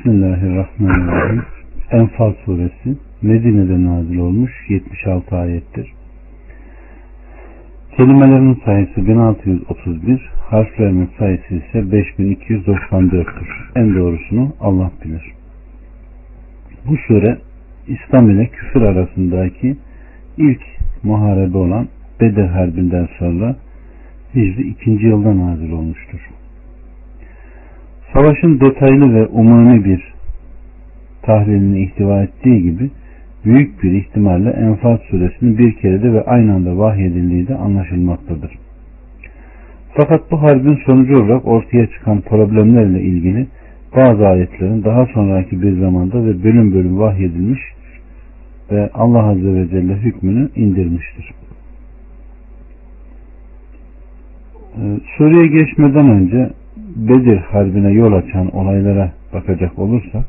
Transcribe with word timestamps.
Bismillahirrahmanirrahim. 0.00 1.42
Enfal 1.90 2.32
suresi 2.44 2.96
Medine'de 3.22 3.84
nazil 3.84 4.18
olmuş 4.18 4.52
76 4.68 5.36
ayettir. 5.36 5.92
Kelimelerin 7.96 8.62
sayısı 8.64 9.06
1631, 9.06 10.30
harflerinin 10.40 11.10
sayısı 11.18 11.54
ise 11.54 11.78
5294'tür. 11.78 13.48
En 13.76 13.94
doğrusunu 13.94 14.52
Allah 14.60 14.90
bilir. 15.04 15.32
Bu 16.86 16.96
sure 16.96 17.38
İslam 17.88 18.30
ile 18.30 18.46
küfür 18.46 18.82
arasındaki 18.82 19.76
ilk 20.36 20.62
muharebe 21.02 21.58
olan 21.58 21.88
Bedir 22.20 22.46
Harbi'nden 22.46 23.08
sonra 23.18 23.56
Hicri 24.34 24.62
2. 24.62 24.90
yılda 24.90 25.38
nazil 25.38 25.72
olmuştur. 25.72 26.20
Savaşın 28.12 28.60
detaylı 28.60 29.14
ve 29.14 29.26
umumi 29.26 29.84
bir 29.84 30.14
tahlilini 31.22 31.82
ihtiva 31.82 32.22
ettiği 32.22 32.62
gibi 32.62 32.90
büyük 33.44 33.82
bir 33.82 33.92
ihtimalle 33.92 34.50
Enfal 34.50 34.98
suresinin 35.10 35.58
bir 35.58 35.72
kerede 35.72 36.12
ve 36.12 36.24
aynı 36.24 36.54
anda 36.54 36.78
vahyedildiği 36.78 37.48
de 37.48 37.54
anlaşılmaktadır. 37.54 38.50
Fakat 39.96 40.30
bu 40.30 40.42
harbin 40.42 40.78
sonucu 40.86 41.14
olarak 41.14 41.48
ortaya 41.48 41.86
çıkan 41.86 42.20
problemlerle 42.20 43.00
ilgili 43.02 43.46
bazı 43.96 44.26
ayetlerin 44.26 44.84
daha 44.84 45.06
sonraki 45.06 45.62
bir 45.62 45.80
zamanda 45.80 46.24
ve 46.24 46.44
bölüm 46.44 46.74
bölüm 46.74 46.98
vahyedilmiş 46.98 47.60
ve 48.70 48.90
Allah 48.94 49.24
Azze 49.24 49.54
ve 49.54 49.68
Celle 49.68 49.96
hükmünü 49.96 50.48
indirmiştir. 50.56 51.30
Ee, 54.76 55.00
Suriye 55.18 55.46
geçmeden 55.46 56.08
önce 56.10 56.50
Bedir 56.96 57.36
Harbi'ne 57.36 57.92
yol 57.92 58.12
açan 58.12 58.56
olaylara 58.56 59.12
bakacak 59.32 59.78
olursak 59.78 60.24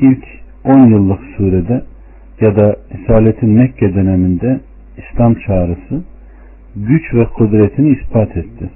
ilk 0.00 0.24
10 0.64 0.86
yıllık 0.86 1.20
surede 1.36 1.82
ya 2.40 2.56
da 2.56 2.76
Risaletin 2.94 3.50
Mekke 3.50 3.94
döneminde 3.94 4.60
İslam 4.98 5.34
çağrısı 5.34 6.04
güç 6.76 7.14
ve 7.14 7.24
kudretini 7.24 7.88
ispat 7.88 8.36
etti. 8.36 8.70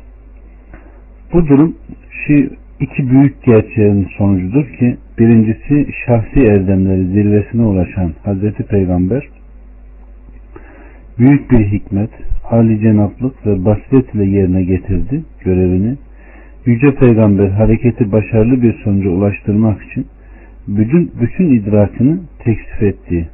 Bu 1.32 1.46
durum 1.48 1.74
şu 2.10 2.50
iki 2.80 3.10
büyük 3.10 3.42
gerçeğin 3.42 4.08
sonucudur 4.18 4.64
ki 4.64 4.96
birincisi 5.18 5.86
şahsi 6.06 6.40
erdemleri 6.40 7.06
zirvesine 7.06 7.62
ulaşan 7.62 8.12
Hazreti 8.24 8.62
Peygamber 8.62 9.28
büyük 11.18 11.50
bir 11.50 11.66
hikmet, 11.72 12.10
hali 12.42 12.80
cenaplık 12.80 13.46
ve 13.46 13.64
basiret 13.64 14.14
ile 14.14 14.24
yerine 14.24 14.64
getirdi 14.64 15.24
görevini. 15.44 15.96
Yüce 16.68 16.94
Peygamber 16.94 17.48
hareketi 17.48 18.12
başarılı 18.12 18.62
bir 18.62 18.72
sonuca 18.84 19.10
ulaştırmak 19.10 19.82
için 19.82 20.06
bütün, 20.68 21.12
bütün 21.20 21.54
idrakını 21.54 22.20
teksif 22.38 22.82
etti 22.82 23.28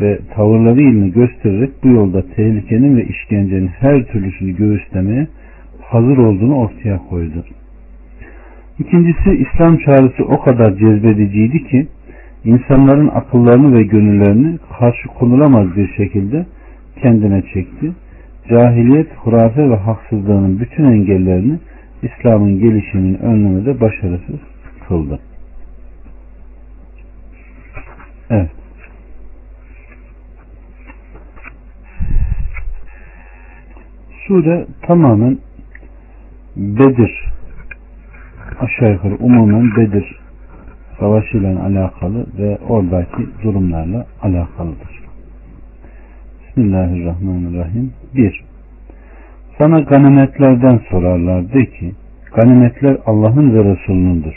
ve 0.00 0.18
tavırları 0.34 0.80
ilmi 0.80 1.12
göstererek 1.12 1.70
bu 1.84 1.88
yolda 1.88 2.22
tehlikenin 2.36 2.96
ve 2.96 3.04
işkencenin 3.04 3.66
her 3.66 4.04
türlüsünü 4.04 4.56
göğüslemeye 4.56 5.26
hazır 5.80 6.18
olduğunu 6.18 6.56
ortaya 6.56 6.98
koydu. 6.98 7.44
İkincisi 8.78 9.30
İslam 9.30 9.76
çağrısı 9.76 10.24
o 10.24 10.40
kadar 10.40 10.76
cezbediciydi 10.76 11.64
ki 11.64 11.86
insanların 12.44 13.08
akıllarını 13.08 13.74
ve 13.78 13.82
gönüllerini 13.82 14.58
karşı 14.78 15.08
konulamaz 15.08 15.76
bir 15.76 15.88
şekilde 15.96 16.46
kendine 17.02 17.42
çekti. 17.54 17.92
Cahiliyet, 18.50 19.08
hurafe 19.16 19.70
ve 19.70 19.76
haksızlığının 19.76 20.60
bütün 20.60 20.84
engellerini 20.84 21.58
İslam'ın 22.02 22.60
gelişiminin 22.60 23.18
önlemede 23.18 23.80
başarısız 23.80 24.40
kıldı. 24.88 25.20
Evet. 28.30 28.50
Sure 34.26 34.66
tamamen 34.82 35.38
Bedir 36.56 37.24
aşağı 38.60 38.92
yukarı 38.92 39.16
umumen 39.16 39.76
Bedir 39.76 40.20
savaşıyla 41.00 41.62
alakalı 41.62 42.26
ve 42.38 42.58
oradaki 42.68 43.26
durumlarla 43.42 44.06
alakalıdır. 44.22 45.02
Bismillahirrahmanirrahim. 46.48 47.92
1. 48.14 48.47
Sana 49.58 49.80
ganimetlerden 49.80 50.80
sorarlar 50.90 51.52
de 51.52 51.66
ki 51.66 51.92
ganimetler 52.34 52.96
Allah'ın 53.06 53.54
ve 53.54 53.64
Resulünündür. 53.64 54.34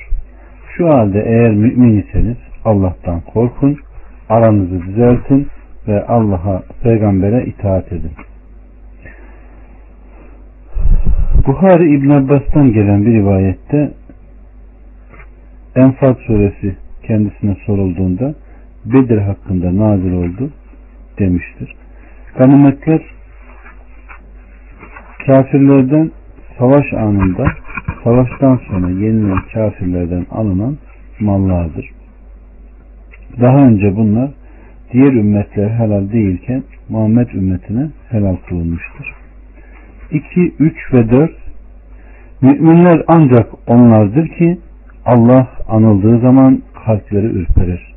Şu 0.78 0.90
halde 0.90 1.24
eğer 1.26 1.52
mümin 1.52 2.02
iseniz 2.02 2.38
Allah'tan 2.66 3.22
korkun, 3.22 3.78
aranızı 4.30 4.82
düzeltin 4.82 5.48
ve 5.88 6.06
Allah'a, 6.06 6.64
peygambere 6.84 7.46
itaat 7.46 7.92
edin. 7.92 8.12
Buhari 11.48 11.96
İbn 11.96 12.09
Abbas'tan 12.09 12.74
gelen 12.74 13.06
bir 13.06 13.14
rivayette 13.14 13.92
Enfal 15.76 16.14
suresi 16.28 16.76
kendisine 17.03 17.56
sorulduğunda 17.66 18.34
Bedir 18.86 19.18
hakkında 19.18 19.78
nazil 19.78 20.14
oldu 20.14 20.50
demiştir. 21.20 21.76
Ganimetler 22.38 23.02
kafirlerden 25.26 26.12
savaş 26.58 26.94
anında 26.94 27.46
savaştan 28.04 28.59
sonra 28.68 28.90
yenilen 28.90 29.40
kafirlerden 29.54 30.26
alınan 30.32 30.78
mallardır. 31.20 31.90
Daha 33.42 33.58
önce 33.58 33.96
bunlar 33.96 34.32
diğer 34.94 35.14
ümmetler 35.14 35.70
helal 35.70 36.12
değilken 36.12 36.64
Muhammed 36.90 37.30
ümmetine 37.30 37.90
helal 38.09 38.36
kılınmıştır. 38.50 39.14
2, 40.12 40.54
3 40.59 40.94
ve 40.94 41.09
4 41.09 41.32
Müminler 42.42 43.03
ancak 43.08 43.48
onlardır 43.68 44.28
ki 44.28 44.58
Allah 45.06 45.48
anıldığı 45.70 46.20
zaman 46.20 46.62
kalpleri 46.86 47.26
ürperir. 47.26 47.94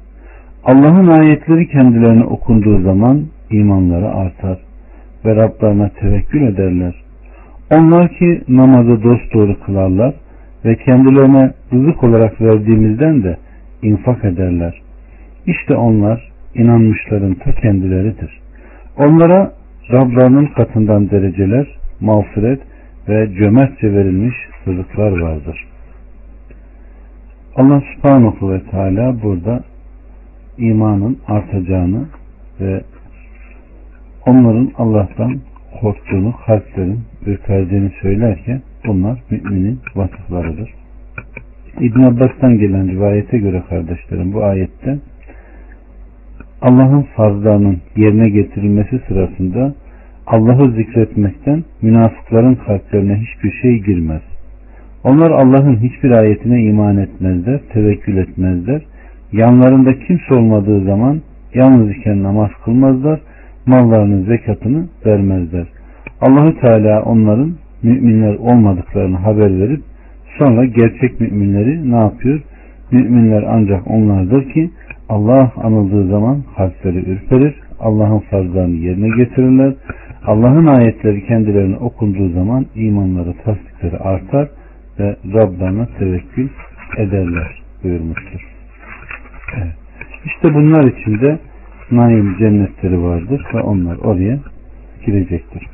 Allah'ın 0.65 1.07
ayetleri 1.07 1.69
kendilerine 1.69 2.25
okunduğu 2.25 2.83
zaman 2.83 3.23
imanları 3.51 4.09
artar 4.09 4.59
ve 5.25 5.37
Rablarına 5.37 5.89
tevekkül 5.89 6.43
ederler. 6.43 7.04
Onlar 7.71 8.09
ki 8.09 8.43
namazı 8.49 9.03
dosdoğru 9.03 9.61
kılarlar 9.61 10.15
ve 10.65 10.77
kendilerine 10.77 11.53
rızık 11.73 12.05
olarak 12.05 12.41
verdiğimizden 12.41 13.23
de 13.23 13.37
infak 13.83 14.25
ederler. 14.25 14.83
İşte 15.47 15.75
onlar 15.77 16.33
inanmışların 16.55 17.35
ta 17.35 17.53
kendileridir. 17.53 18.41
Onlara 18.97 19.53
Rablarının 19.93 20.47
katından 20.47 21.11
dereceler, 21.11 21.67
mağfiret 22.01 22.61
ve 23.09 23.35
cömertçe 23.35 23.93
verilmiş 23.93 24.35
rızıklar 24.69 25.21
vardır. 25.21 25.67
Allah 27.57 27.83
subhanahu 27.95 28.53
ve 28.53 28.61
teala 28.71 29.23
burada 29.23 29.65
imanın 30.59 31.19
artacağını 31.29 32.05
ve 32.61 32.81
onların 34.27 34.71
Allah'tan 34.79 35.41
korktuğunu, 35.81 36.35
kalplerin 36.47 37.01
ürperdiğini 37.27 37.91
söylerken 38.03 38.61
bunlar 38.87 39.19
müminin 39.31 39.81
vasıflarıdır. 39.95 40.71
İbn 41.81 42.03
Abbas'tan 42.03 42.59
gelen 42.59 42.89
rivayete 42.89 43.39
göre 43.39 43.63
kardeşlerim 43.69 44.33
bu 44.33 44.45
ayette 44.45 44.99
Allah'ın 46.63 47.03
farzlarının 47.03 47.79
yerine 47.97 48.31
getirilmesi 48.31 49.01
sırasında 49.09 49.75
Allah'ı 50.27 50.73
zikretmekten 50.73 51.65
münafıkların 51.83 52.55
kalplerine 52.55 53.17
hiçbir 53.17 53.53
şey 53.63 53.79
girmez. 53.79 54.23
Onlar 55.05 55.31
Allah'ın 55.31 55.77
hiçbir 55.77 56.11
ayetine 56.11 56.63
iman 56.63 56.97
etmezler, 56.97 57.61
tevekkül 57.73 58.17
etmezler. 58.17 58.83
Yanlarında 59.33 59.99
kimse 59.99 60.35
olmadığı 60.35 60.85
zaman 60.85 61.21
yalnız 61.55 61.91
iken 61.91 62.23
namaz 62.23 62.51
kılmazlar, 62.65 63.21
mallarının 63.67 64.25
zekatını 64.25 64.89
vermezler. 65.07 65.67
Allahü 66.21 66.61
Teala 66.61 67.03
onların 67.03 67.55
müminler 67.83 68.35
olmadıklarını 68.35 69.17
haber 69.17 69.61
verip 69.61 69.81
sonra 70.39 70.65
gerçek 70.65 71.21
müminleri 71.21 71.91
ne 71.91 71.97
yapıyor? 71.97 72.41
Müminler 72.91 73.45
ancak 73.49 73.91
onlardır 73.91 74.53
ki 74.53 74.71
Allah 75.09 75.53
anıldığı 75.57 76.09
zaman 76.09 76.43
kalpleri 76.57 77.11
ürperir, 77.11 77.55
Allah'ın 77.81 78.19
farzlarını 78.19 78.75
yerine 78.75 79.17
getirirler, 79.17 79.75
Allah'ın 80.27 80.67
ayetleri 80.67 81.27
kendilerine 81.27 81.77
okunduğu 81.77 82.29
zaman 82.29 82.67
imanları, 82.75 83.35
tasdikleri 83.45 83.99
artar 83.99 84.49
ve 84.99 85.17
Rablarına 85.35 85.87
tevekkül 85.99 86.49
ederler 86.99 87.63
buyurmuştur. 87.85 88.41
Evet. 89.57 89.75
İşte 90.25 90.55
bunlar 90.55 90.85
içinde 90.85 91.39
naim 91.91 92.39
cennetleri 92.39 93.03
vardır 93.03 93.47
ve 93.55 93.61
onlar 93.61 93.97
oraya 93.97 94.39
girecektir. 95.07 95.67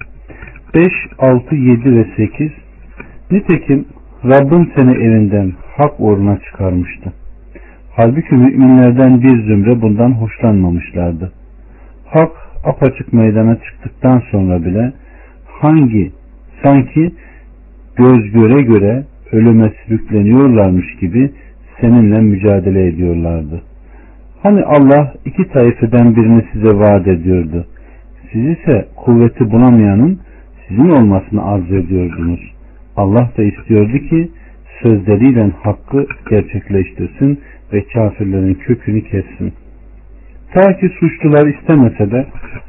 5, 0.75 0.87
6, 1.19 1.55
7 1.55 1.97
ve 1.97 2.07
8 2.17 2.51
Nitekim 3.31 3.85
Rabbim 4.25 4.71
seni 4.77 4.91
evinden 4.91 5.53
hak 5.77 6.01
uğruna 6.01 6.39
çıkarmıştı. 6.41 7.13
Halbuki 7.97 8.35
müminlerden 8.35 9.23
bir 9.23 9.45
zümre 9.45 9.83
bundan 9.83 10.13
hoşlanmamışlardı. 10.13 11.33
Hak 12.07 12.33
apaçık 12.65 13.13
meydana 13.13 13.57
çıktıktan 13.57 14.23
sonra 14.31 14.65
bile 14.65 14.93
hangi 15.47 16.13
sanki 16.63 17.13
göz 17.97 18.33
göre 18.33 18.63
göre 18.63 19.05
ölüme 19.33 19.73
sürükleniyorlarmış 19.87 20.97
gibi 21.01 21.31
seninle 21.81 22.21
mücadele 22.21 22.87
ediyorlardı. 22.87 23.63
Hani 24.43 24.65
Allah 24.65 25.15
iki 25.25 25.49
taifeden 25.49 26.17
birini 26.17 26.45
size 26.53 26.79
vaat 26.79 27.09
ediyordu. 27.09 27.67
Siz 28.33 28.45
ise 28.45 28.89
kuvveti 28.97 29.51
bulamayanın 29.51 30.21
sizin 30.69 30.89
olmasını 30.89 31.45
arzu 31.45 31.77
ediyordunuz. 31.77 32.41
Allah 32.97 33.31
da 33.39 33.43
istiyordu 33.43 33.99
ki 33.99 34.31
sözleriyle 34.83 35.51
hakkı 35.63 36.07
gerçekleştirsin 36.31 37.41
ve 37.73 37.85
kafirlerin 37.85 38.55
kökünü 38.55 39.05
kessin. 39.05 39.53
Ta 40.55 40.77
ki 40.77 40.89
suçlular 41.01 41.47
istemese 41.47 42.11
de 42.11 42.27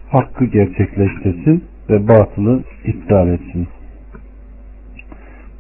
hakkı 0.10 0.46
gerçekleştirsin 0.46 1.64
ve 1.90 2.08
batılı 2.08 2.64
iptal 2.86 3.28
etsin. 3.28 3.68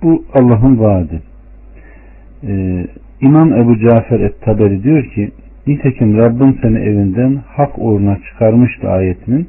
Bu 0.03 0.25
Allah'ın 0.33 0.79
vaadi. 0.79 1.21
Ee, 2.43 2.87
İmam 3.21 3.53
Ebu 3.53 3.79
Cafer 3.79 4.19
et-Taberi 4.19 4.83
diyor 4.83 5.05
ki 5.05 5.31
Nitekim 5.67 6.17
Rabbim 6.17 6.57
seni 6.61 6.79
evinden 6.79 7.39
hak 7.47 7.71
uğruna 7.77 8.17
çıkarmıştı 8.17 8.89
ayetinin 8.89 9.47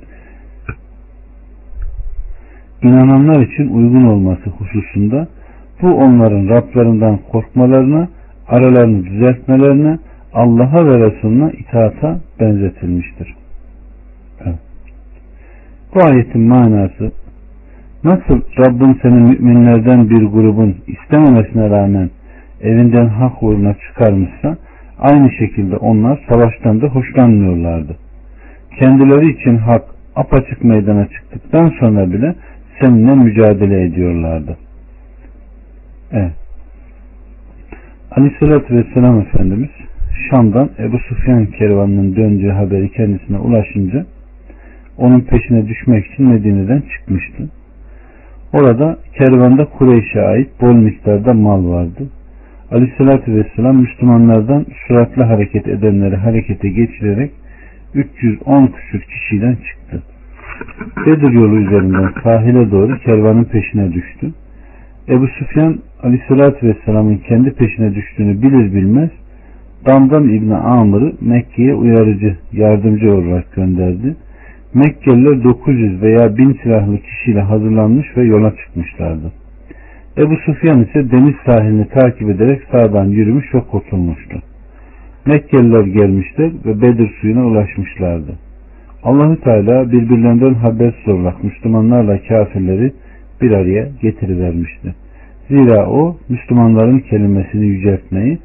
inananlar 2.82 3.40
için 3.40 3.68
uygun 3.68 4.04
olması 4.04 4.50
hususunda 4.50 5.28
bu 5.82 5.94
onların 5.94 6.48
Rablarından 6.48 7.18
korkmalarına, 7.32 8.08
aralarını 8.48 9.04
düzeltmelerine, 9.04 9.98
Allah'a 10.32 10.86
ve 10.86 11.10
Resulüne 11.10 11.52
itaata 11.52 12.20
benzetilmiştir. 12.40 13.34
Evet. 14.44 14.58
Bu 15.94 16.04
ayetin 16.04 16.40
manası 16.40 17.12
nasıl 18.04 18.40
Rabbim 18.58 18.98
senin 19.02 19.22
müminlerden 19.22 20.10
bir 20.10 20.22
grubun 20.22 20.76
istememesine 20.86 21.70
rağmen 21.70 22.10
evinden 22.60 23.06
hak 23.06 23.42
uğruna 23.42 23.74
çıkarmışsa 23.74 24.56
aynı 25.02 25.30
şekilde 25.30 25.76
onlar 25.76 26.20
savaştan 26.28 26.80
da 26.80 26.86
hoşlanmıyorlardı. 26.86 27.96
Kendileri 28.78 29.30
için 29.30 29.56
hak 29.56 29.84
apaçık 30.16 30.64
meydana 30.64 31.08
çıktıktan 31.08 31.72
sonra 31.80 32.12
bile 32.12 32.34
seninle 32.80 33.14
mücadele 33.14 33.82
ediyorlardı. 33.82 34.56
Evet. 36.12 36.32
Aleyhissalatü 38.10 38.76
Vesselam 38.76 39.20
Efendimiz 39.20 39.70
Şam'dan 40.30 40.70
Ebu 40.78 40.98
Sufyan 40.98 41.46
kervanının 41.46 42.16
döndüğü 42.16 42.50
haberi 42.50 42.92
kendisine 42.92 43.38
ulaşınca 43.38 44.06
onun 44.98 45.20
peşine 45.20 45.68
düşmek 45.68 46.06
için 46.06 46.28
Medine'den 46.28 46.80
çıkmıştı. 46.80 47.48
Orada 48.52 48.98
kervanda 49.18 49.64
Kureyş'e 49.64 50.20
ait 50.20 50.48
bol 50.60 50.74
miktarda 50.74 51.32
mal 51.32 51.68
vardı. 51.68 52.08
Aleyhissalatü 52.72 53.36
Vesselam 53.36 53.76
Müslümanlardan 53.76 54.66
süratli 54.86 55.22
hareket 55.22 55.68
edenleri 55.68 56.16
harekete 56.16 56.68
geçirerek 56.68 57.30
310 57.94 58.66
küsür 58.66 59.00
kişiden 59.00 59.54
çıktı. 59.54 60.02
Bedir 61.06 61.30
yolu 61.30 61.56
üzerinden 61.56 62.12
sahile 62.22 62.70
doğru 62.70 62.98
kervanın 62.98 63.44
peşine 63.44 63.92
düştü. 63.92 64.30
Ebu 65.08 65.26
Süfyan 65.26 65.78
Aleyhisselatü 66.02 66.68
Vesselam'ın 66.68 67.16
kendi 67.16 67.50
peşine 67.50 67.94
düştüğünü 67.94 68.42
bilir 68.42 68.74
bilmez 68.74 69.10
Damdan 69.86 70.28
İbni 70.28 70.54
Amr'ı 70.54 71.12
Mekke'ye 71.20 71.74
uyarıcı, 71.74 72.36
yardımcı 72.52 73.14
olarak 73.14 73.52
gönderdi. 73.54 74.16
Mekkeliler 74.74 75.44
900 75.44 76.02
veya 76.02 76.36
1000 76.36 76.58
silahlı 76.62 76.98
kişiyle 76.98 77.40
hazırlanmış 77.40 78.16
ve 78.16 78.22
yola 78.22 78.56
çıkmışlardı. 78.56 79.41
Ebu 80.18 80.36
Sufyan 80.36 80.82
ise 80.82 81.10
deniz 81.10 81.34
sahilini 81.46 81.88
takip 81.88 82.30
ederek 82.30 82.62
sağdan 82.72 83.04
yürümüş 83.04 83.54
ve 83.54 83.60
kurtulmuştu. 83.60 84.42
Mekkeliler 85.26 85.84
gelmişler 85.84 86.52
ve 86.66 86.82
Bedir 86.82 87.10
suyuna 87.20 87.46
ulaşmışlardı. 87.46 88.32
Allahü 89.04 89.40
Teala 89.40 89.92
birbirlerinden 89.92 90.54
habersiz 90.54 91.08
olarak 91.08 91.44
Müslümanlarla 91.44 92.18
kafirleri 92.28 92.92
bir 93.42 93.50
araya 93.50 93.88
getirivermişti. 94.02 94.94
Zira 95.48 95.90
o 95.90 96.16
Müslümanların 96.28 96.98
kelimesini 96.98 97.66
yüceltmeyi, 97.66 98.38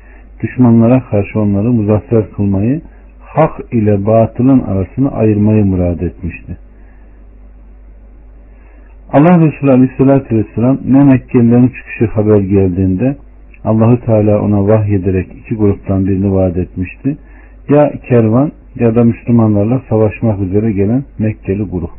düşmanlara 0.43 1.03
karşı 1.09 1.39
onları 1.39 1.71
muzaffer 1.71 2.31
kılmayı, 2.31 2.81
hak 3.19 3.61
ile 3.71 4.05
batılın 4.05 4.59
arasını 4.59 5.11
ayırmayı 5.11 5.65
murad 5.65 5.99
etmişti. 5.99 6.57
Allah 9.13 9.42
Resulü 9.42 9.71
Aleyhisselatü 9.71 10.38
Vesselam 10.38 10.77
ne 10.86 11.04
Mekkelilerin 11.04 11.68
çıkışı 11.68 12.06
haber 12.06 12.38
geldiğinde 12.38 13.18
Allahü 13.63 14.00
Teala 14.00 14.42
ona 14.42 14.68
vahyederek 14.68 15.27
iki 15.36 15.56
gruptan 15.56 16.07
birini 16.07 16.33
vaat 16.33 16.57
etmişti. 16.57 17.18
Ya 17.69 17.94
kervan 18.09 18.51
ya 18.75 18.95
da 18.95 19.04
Müslümanlarla 19.04 19.81
savaşmak 19.89 20.39
üzere 20.39 20.71
gelen 20.71 21.04
Mekkeli 21.19 21.63
grup. 21.63 21.89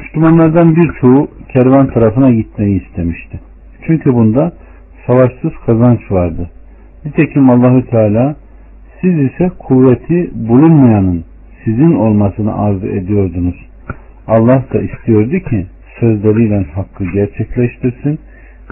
Müslümanlardan 0.00 0.76
birçoğu 0.76 1.28
kervan 1.52 1.86
tarafına 1.86 2.30
gitmeyi 2.30 2.86
istemişti. 2.86 3.40
Çünkü 3.86 4.14
bunda 4.14 4.52
savaşsız 5.06 5.52
kazanç 5.66 6.00
vardı. 6.10 6.50
Nitekim 7.04 7.50
Allahü 7.50 7.86
Teala 7.86 8.36
siz 9.00 9.18
ise 9.18 9.50
kuvveti 9.58 10.30
bulunmayanın 10.34 11.24
sizin 11.64 11.94
olmasını 11.94 12.58
arzu 12.58 12.86
ediyordunuz. 12.86 13.66
Allah 14.26 14.64
da 14.72 14.80
istiyordu 14.80 15.38
ki 15.38 15.66
sözleriyle 16.00 16.64
hakkı 16.74 17.04
gerçekleştirsin 17.04 18.18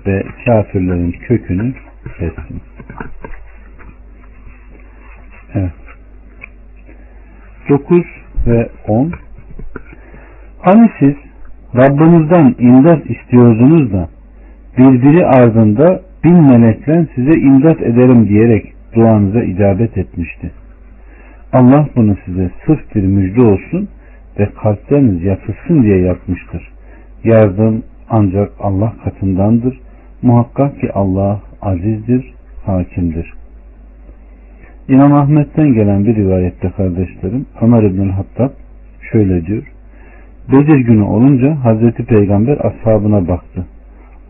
ve 0.07 0.25
kafirlerin 0.45 1.13
kökünü 1.13 1.75
kessin. 2.19 2.61
Evet. 5.55 5.73
9 7.69 8.05
ve 8.47 8.69
10 8.89 9.13
Hani 10.61 10.91
siz 10.99 11.15
Rabbinizden 11.77 12.55
imdat 12.59 13.11
istiyordunuz 13.11 13.93
da 13.93 14.09
birbiri 14.79 15.27
ardında 15.27 16.03
bin 16.25 16.43
melekle 16.43 17.07
size 17.15 17.41
imdat 17.41 17.83
ederim 17.83 18.29
diyerek 18.29 18.73
duanıza 18.95 19.43
icabet 19.43 19.99
etmişti. 19.99 20.51
Allah 21.53 21.89
bunu 21.97 22.17
size 22.25 22.51
sırf 22.67 22.95
bir 22.95 23.03
müjde 23.03 23.43
olsun 23.43 23.89
ve 24.39 24.49
kalpleriniz 24.63 25.23
yatılsın 25.23 25.83
diye 25.83 25.99
yapmıştır. 25.99 26.73
Yardım 27.25 27.83
ancak 28.11 28.53
Allah 28.61 28.93
katındandır. 29.05 29.81
Muhakkak 30.23 30.81
ki 30.81 30.93
Allah 30.93 31.41
azizdir, 31.63 32.35
hakimdir. 32.67 33.33
İmam 34.89 35.15
Ahmet'ten 35.15 35.73
gelen 35.75 36.05
bir 36.05 36.17
rivayette 36.17 36.71
kardeşlerim 36.71 37.47
Ömer 37.61 37.83
İbn 37.83 38.09
Hattab 38.09 38.51
şöyle 39.13 39.47
diyor. 39.47 39.63
Bedir 40.53 40.79
günü 40.79 41.03
olunca 41.03 41.65
Hazreti 41.65 42.05
Peygamber 42.05 42.59
ashabına 42.65 43.29
baktı. 43.29 43.67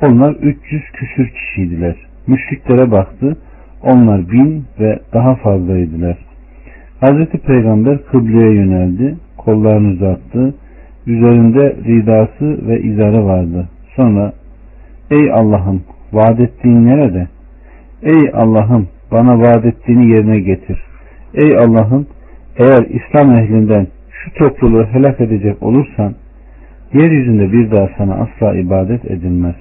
Onlar 0.02 0.32
300 0.32 0.82
küsür 0.92 1.28
kişiydiler. 1.28 1.96
Müşriklere 2.26 2.90
baktı. 2.90 3.36
Onlar 3.82 4.30
bin 4.30 4.64
ve 4.80 4.98
daha 5.12 5.34
fazlaydılar. 5.34 6.18
Hazreti 7.00 7.38
Peygamber 7.38 8.04
kıbleye 8.04 8.54
yöneldi. 8.54 9.16
Kollarını 9.36 9.88
uzattı. 9.88 10.54
Üzerinde 11.10 11.76
ridası 11.86 12.68
ve 12.68 12.80
izarı 12.80 13.24
vardı. 13.24 13.68
Sonra 13.96 14.32
Ey 15.10 15.32
Allah'ım 15.32 15.82
vaat 16.12 16.40
ettiğin 16.40 16.86
nerede? 16.86 17.28
Ey 18.02 18.30
Allah'ım 18.32 18.88
bana 19.12 19.40
vaat 19.40 19.64
ettiğini 19.64 20.10
yerine 20.10 20.40
getir. 20.40 20.78
Ey 21.34 21.56
Allah'ım 21.56 22.06
eğer 22.56 22.84
İslam 22.84 23.36
ehlinden 23.36 23.86
şu 24.10 24.34
topluluğu 24.34 24.84
helak 24.84 25.20
edecek 25.20 25.62
olursan 25.62 26.14
yeryüzünde 26.92 27.52
bir 27.52 27.70
daha 27.70 27.88
sana 27.98 28.14
asla 28.14 28.54
ibadet 28.54 29.04
edilmez. 29.04 29.56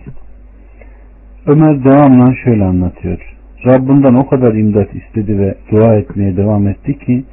Ömer 1.48 1.84
devamla 1.84 2.36
şöyle 2.44 2.64
anlatıyor. 2.64 3.36
Rabbinden 3.66 4.14
o 4.14 4.28
kadar 4.28 4.54
imdat 4.54 4.96
istedi 4.96 5.40
ve 5.40 5.56
dua 5.72 5.96
etmeye 5.96 6.38
devam 6.38 6.68
etti 6.68 7.00
ki 7.00 7.24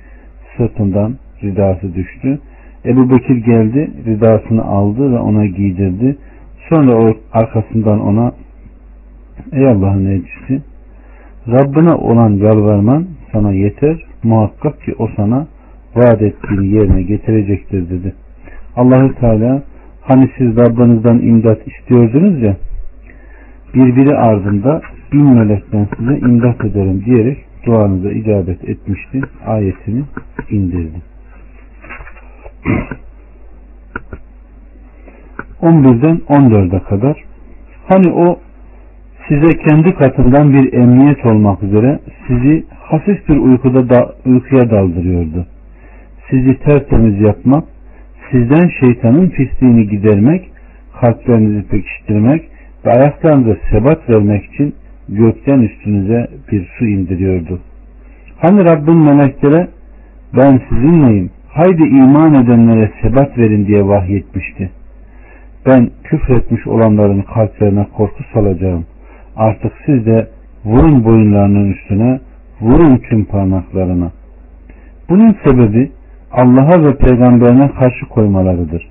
sırtından 0.57 1.15
ridası 1.43 1.95
düştü. 1.95 2.39
Ebu 2.87 3.11
Bekir 3.11 3.37
geldi, 3.37 3.91
ridasını 4.07 4.65
aldı 4.65 5.13
ve 5.13 5.19
ona 5.19 5.47
giydirdi. 5.47 6.17
Sonra 6.69 6.97
o 6.97 7.15
arkasından 7.33 8.01
ona 8.01 8.33
Ey 9.53 9.67
Allah'ın 9.67 10.07
elçisi 10.07 10.63
Rabbine 11.49 11.93
olan 11.93 12.31
yalvarman 12.31 13.07
sana 13.33 13.53
yeter. 13.53 14.05
Muhakkak 14.23 14.81
ki 14.83 14.95
o 14.99 15.09
sana 15.17 15.47
vaat 15.97 16.23
ettiğini 16.23 16.67
yerine 16.67 17.03
getirecektir 17.03 17.91
dedi. 17.91 18.15
Allahü 18.77 19.15
Teala 19.15 19.63
hani 20.01 20.31
siz 20.39 20.57
Rabbinizden 20.57 21.19
imdat 21.19 21.59
istiyordunuz 21.69 22.43
ya 22.43 22.57
birbiri 23.75 24.17
ardında 24.17 24.81
bin 25.13 25.35
melekten 25.35 25.89
size 25.99 26.19
imdat 26.19 26.65
ederim 26.65 27.03
diyerek 27.05 27.39
duanıza 27.67 28.11
icabet 28.11 28.69
etmişti. 28.69 29.21
Ayetini 29.47 30.03
indirdi. 30.51 31.16
11'den 35.63 36.17
14'e 36.29 36.83
kadar 36.83 37.25
hani 37.89 38.13
o 38.13 38.39
size 39.29 39.59
kendi 39.59 39.95
katından 39.95 40.53
bir 40.53 40.73
emniyet 40.73 41.27
olmak 41.27 41.63
üzere 41.63 41.99
sizi 42.27 42.65
hafif 42.81 43.29
bir 43.29 43.37
uykuda 43.37 43.91
da, 43.91 44.15
uykuya 44.27 44.71
daldırıyordu. 44.71 45.47
Sizi 46.31 46.59
tertemiz 46.59 47.21
yapmak, 47.21 47.65
sizden 48.31 48.71
şeytanın 48.81 49.29
pisliğini 49.29 49.89
gidermek, 49.89 50.51
kalplerinizi 51.01 51.69
pekiştirmek 51.69 52.49
ve 52.87 52.91
ayaklarınıza 52.91 53.57
sebat 53.71 54.11
vermek 54.11 54.45
için 54.45 54.75
gökten 55.09 55.61
üstünüze 55.61 56.27
bir 56.53 56.69
su 56.79 56.87
indiriyordu. 56.87 57.61
Hani 58.39 58.65
Rabbin 58.65 58.99
meleklere 58.99 59.69
ben 60.37 60.61
sizinleyim, 60.69 61.31
haydi 61.57 61.83
iman 61.83 62.35
edenlere 62.35 62.91
sebat 63.03 63.39
verin 63.39 63.67
diye 63.67 63.87
vahyetmişti. 63.87 64.71
Ben 65.67 65.91
küfretmiş 66.05 66.67
olanların 66.67 67.23
kalplerine 67.23 67.87
korku 67.97 68.25
salacağım. 68.35 68.87
Artık 69.37 69.73
siz 69.87 70.07
de 70.07 70.29
vurun 70.65 71.05
boyunlarının 71.05 71.73
üstüne, 71.73 72.21
vurun 72.61 72.97
tüm 72.97 73.25
parmaklarına. 73.25 74.13
Bunun 75.09 75.37
sebebi 75.45 75.91
Allah'a 76.33 76.85
ve 76.85 76.97
peygamberine 76.97 77.71
karşı 77.71 78.07
koymalarıdır. 78.09 78.89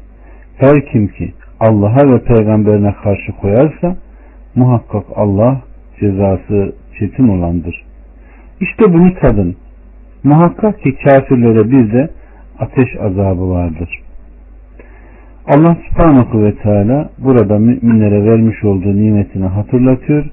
Her 0.57 0.86
kim 0.86 1.07
ki 1.07 1.34
Allah'a 1.60 2.13
ve 2.13 2.19
peygamberine 2.24 2.93
karşı 3.03 3.31
koyarsa 3.41 3.95
muhakkak 4.55 5.03
Allah 5.15 5.62
cezası 6.00 6.75
çetin 7.00 7.27
olandır. 7.27 7.84
İşte 8.60 8.93
bunu 8.93 9.13
tadın. 9.22 9.55
Muhakkak 10.24 10.81
ki 10.81 10.95
kafirlere 10.95 11.72
bir 11.72 11.93
de 11.93 12.10
ateş 12.59 12.88
azabı 13.01 13.50
vardır. 13.50 13.89
Allah 15.47 15.77
subhanahu 15.89 16.43
ve 16.43 16.55
teala 16.55 17.09
burada 17.17 17.59
müminlere 17.59 18.25
vermiş 18.25 18.63
olduğu 18.63 18.95
nimetini 18.95 19.45
hatırlatıyor. 19.45 20.25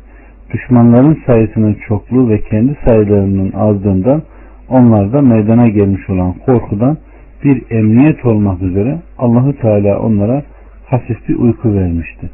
Düşmanların 0.53 1.19
sayısının 1.27 1.77
çokluğu 1.89 2.29
ve 2.29 2.41
kendi 2.41 2.77
sayılarının 2.87 3.53
azlığından 3.53 4.23
onlarda 4.69 5.23
meydana 5.23 5.69
gelmiş 5.69 6.11
olan 6.11 6.35
korkudan 6.47 6.97
bir 7.45 7.63
emniyet 7.71 8.25
olmak 8.25 8.63
üzere 8.63 8.99
Allahu 9.19 9.57
Teala 9.57 10.01
onlara 10.01 10.43
hafif 10.87 11.29
bir 11.29 11.37
uyku 11.37 11.75
vermişti. 11.75 12.31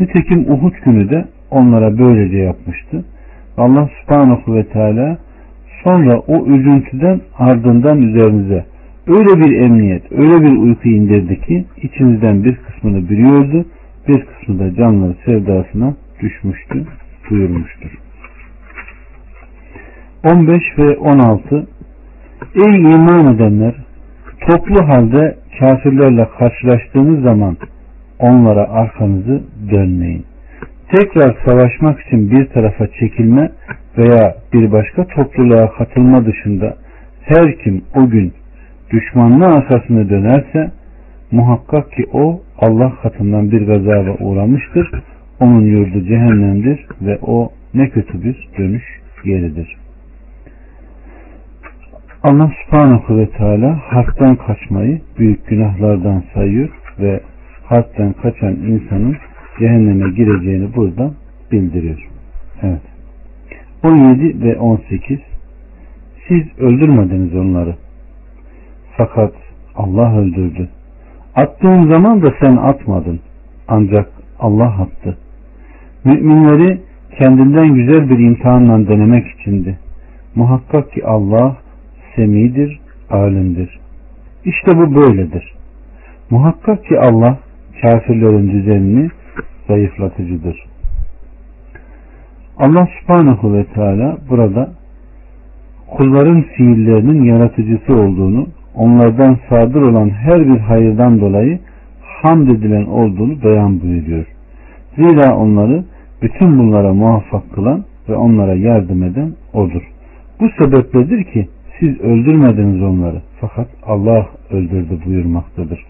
Nitekim 0.00 0.52
Uhud 0.52 0.74
günü 0.84 1.10
de 1.10 1.24
onlara 1.50 1.98
böylece 1.98 2.36
yapmıştı. 2.36 3.04
Allah 3.56 3.88
subhanahu 4.00 4.54
ve 4.54 4.64
teala 4.64 5.18
sonra 5.84 6.18
o 6.18 6.46
üzüntüden 6.46 7.20
ardından 7.38 8.02
üzerinize 8.02 8.64
öyle 9.06 9.44
bir 9.44 9.60
emniyet, 9.60 10.12
öyle 10.12 10.42
bir 10.42 10.56
uyku 10.56 10.88
indirdi 10.88 11.40
ki 11.40 11.64
içinizden 11.82 12.44
bir 12.44 12.56
kısmını 12.56 13.10
biliyordu, 13.10 13.64
bir 14.08 14.24
kısmı 14.26 14.58
da 14.58 14.74
canları 14.74 15.14
sevdasına 15.24 15.94
düşmüştü, 16.20 16.84
buyurmuştur. 17.30 17.90
15 20.24 20.62
ve 20.78 20.96
16 20.96 21.66
Ey 22.54 22.76
iman 22.76 23.34
edenler! 23.34 23.74
Toplu 24.50 24.88
halde 24.88 25.36
kafirlerle 25.58 26.28
karşılaştığınız 26.38 27.22
zaman 27.22 27.56
onlara 28.18 28.70
arkanızı 28.70 29.42
dönmeyin. 29.70 30.24
Tekrar 30.94 31.36
savaşmak 31.46 32.00
için 32.00 32.30
bir 32.30 32.46
tarafa 32.46 32.86
çekilme 32.86 33.50
veya 33.98 34.34
bir 34.52 34.72
başka 34.72 35.06
topluluğa 35.06 35.70
katılma 35.70 36.26
dışında 36.26 36.76
her 37.22 37.58
kim 37.58 37.82
o 37.94 38.08
gün 38.08 38.32
düşmanlığı 38.90 39.46
arkasını 39.46 40.10
dönerse 40.10 40.70
muhakkak 41.30 41.92
ki 41.92 42.06
o 42.12 42.42
Allah 42.58 42.92
katından 43.02 43.50
bir 43.50 43.66
gazaba 43.66 44.16
uğramıştır. 44.20 44.90
Onun 45.40 45.60
yurdu 45.60 46.04
cehennemdir 46.04 46.86
ve 47.02 47.18
o 47.22 47.52
ne 47.74 47.88
kötü 47.88 48.22
bir 48.22 48.48
dönüş 48.58 48.84
yeridir. 49.24 49.76
Allah 52.22 52.52
subhanahu 52.64 53.18
ve 53.18 53.30
teala 53.30 53.80
harpten 53.84 54.36
kaçmayı 54.36 55.00
büyük 55.18 55.46
günahlardan 55.46 56.24
sayıyor 56.34 56.68
ve 57.00 57.20
harpten 57.64 58.12
kaçan 58.12 58.56
insanın 58.56 59.16
cehenneme 59.58 60.10
gireceğini 60.10 60.74
burada 60.74 61.10
bildiriyor. 61.52 62.08
Evet. 62.62 62.82
17 63.84 64.44
ve 64.44 64.58
18 64.58 65.18
Siz 66.28 66.58
öldürmediniz 66.58 67.34
onları. 67.34 67.76
Fakat 68.96 69.32
Allah 69.74 70.18
öldürdü. 70.18 70.68
Attığın 71.34 71.90
zaman 71.90 72.22
da 72.22 72.34
sen 72.40 72.56
atmadın. 72.56 73.20
Ancak 73.68 74.08
Allah 74.40 74.80
attı. 74.80 75.18
Müminleri 76.04 76.80
kendinden 77.18 77.74
güzel 77.74 78.10
bir 78.10 78.18
imtihanla 78.18 78.88
denemek 78.88 79.26
içindi. 79.26 79.78
Muhakkak 80.34 80.92
ki 80.92 81.06
Allah 81.06 81.56
semidir, 82.16 82.80
alimdir. 83.10 83.80
İşte 84.44 84.78
bu 84.78 84.94
böyledir. 84.94 85.52
Muhakkak 86.30 86.84
ki 86.84 86.98
Allah 86.98 87.38
kafirlerin 87.82 88.50
düzenini 88.50 89.10
zayıflatıcıdır. 89.68 90.64
Allah 92.58 92.88
subhanahu 93.00 93.54
ve 93.54 93.64
teala 93.64 94.18
burada 94.30 94.70
kulların 95.96 96.42
fiillerinin 96.42 97.24
yaratıcısı 97.24 97.94
olduğunu, 97.94 98.46
onlardan 98.74 99.38
sadır 99.48 99.82
olan 99.82 100.10
her 100.10 100.46
bir 100.46 100.58
hayırdan 100.58 101.20
dolayı 101.20 101.58
hamd 102.22 102.48
edilen 102.48 102.84
olduğunu 102.84 103.42
beyan 103.42 103.80
buyuruyor. 103.82 104.26
Zira 104.96 105.36
onları 105.36 105.84
bütün 106.22 106.58
bunlara 106.58 106.94
muvaffak 106.94 107.52
kılan 107.54 107.84
ve 108.08 108.14
onlara 108.16 108.54
yardım 108.54 109.02
eden 109.02 109.32
odur. 109.52 109.82
Bu 110.40 110.48
sebepledir 110.58 111.24
ki 111.24 111.48
siz 111.80 112.00
öldürmediniz 112.00 112.82
onları 112.82 113.22
fakat 113.40 113.68
Allah 113.86 114.26
öldürdü 114.50 114.98
buyurmaktadır. 115.06 115.84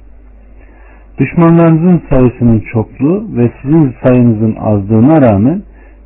Düşmanlarınızın 1.19 2.03
sayısının 2.11 2.61
çokluğu 2.73 3.37
ve 3.37 3.51
sizin 3.63 3.95
sayınızın 4.05 4.57
azlığına 4.61 5.21
rağmen 5.23 5.63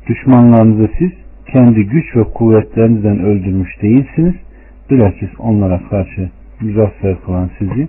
düşmanlarınızı 0.07 0.89
siz 0.99 1.11
kendi 1.51 1.83
güç 1.83 2.15
ve 2.15 2.23
kuvvetlerinizden 2.23 3.19
öldürmüş 3.19 3.81
değilsiniz. 3.81 4.35
Bilakis 4.89 5.29
onlara 5.39 5.79
karşı 5.89 6.29
muzaffer 6.61 7.21
kılan 7.25 7.49
sizi 7.59 7.87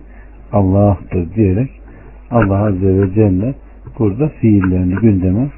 Allah'tır 0.52 1.34
diyerek 1.34 1.70
Allah 2.30 2.66
Azze 2.66 3.00
ve 3.00 3.14
Celle 3.14 3.54
burada 3.98 4.28
fiillerini 4.28 4.94
gündeme 4.94 5.48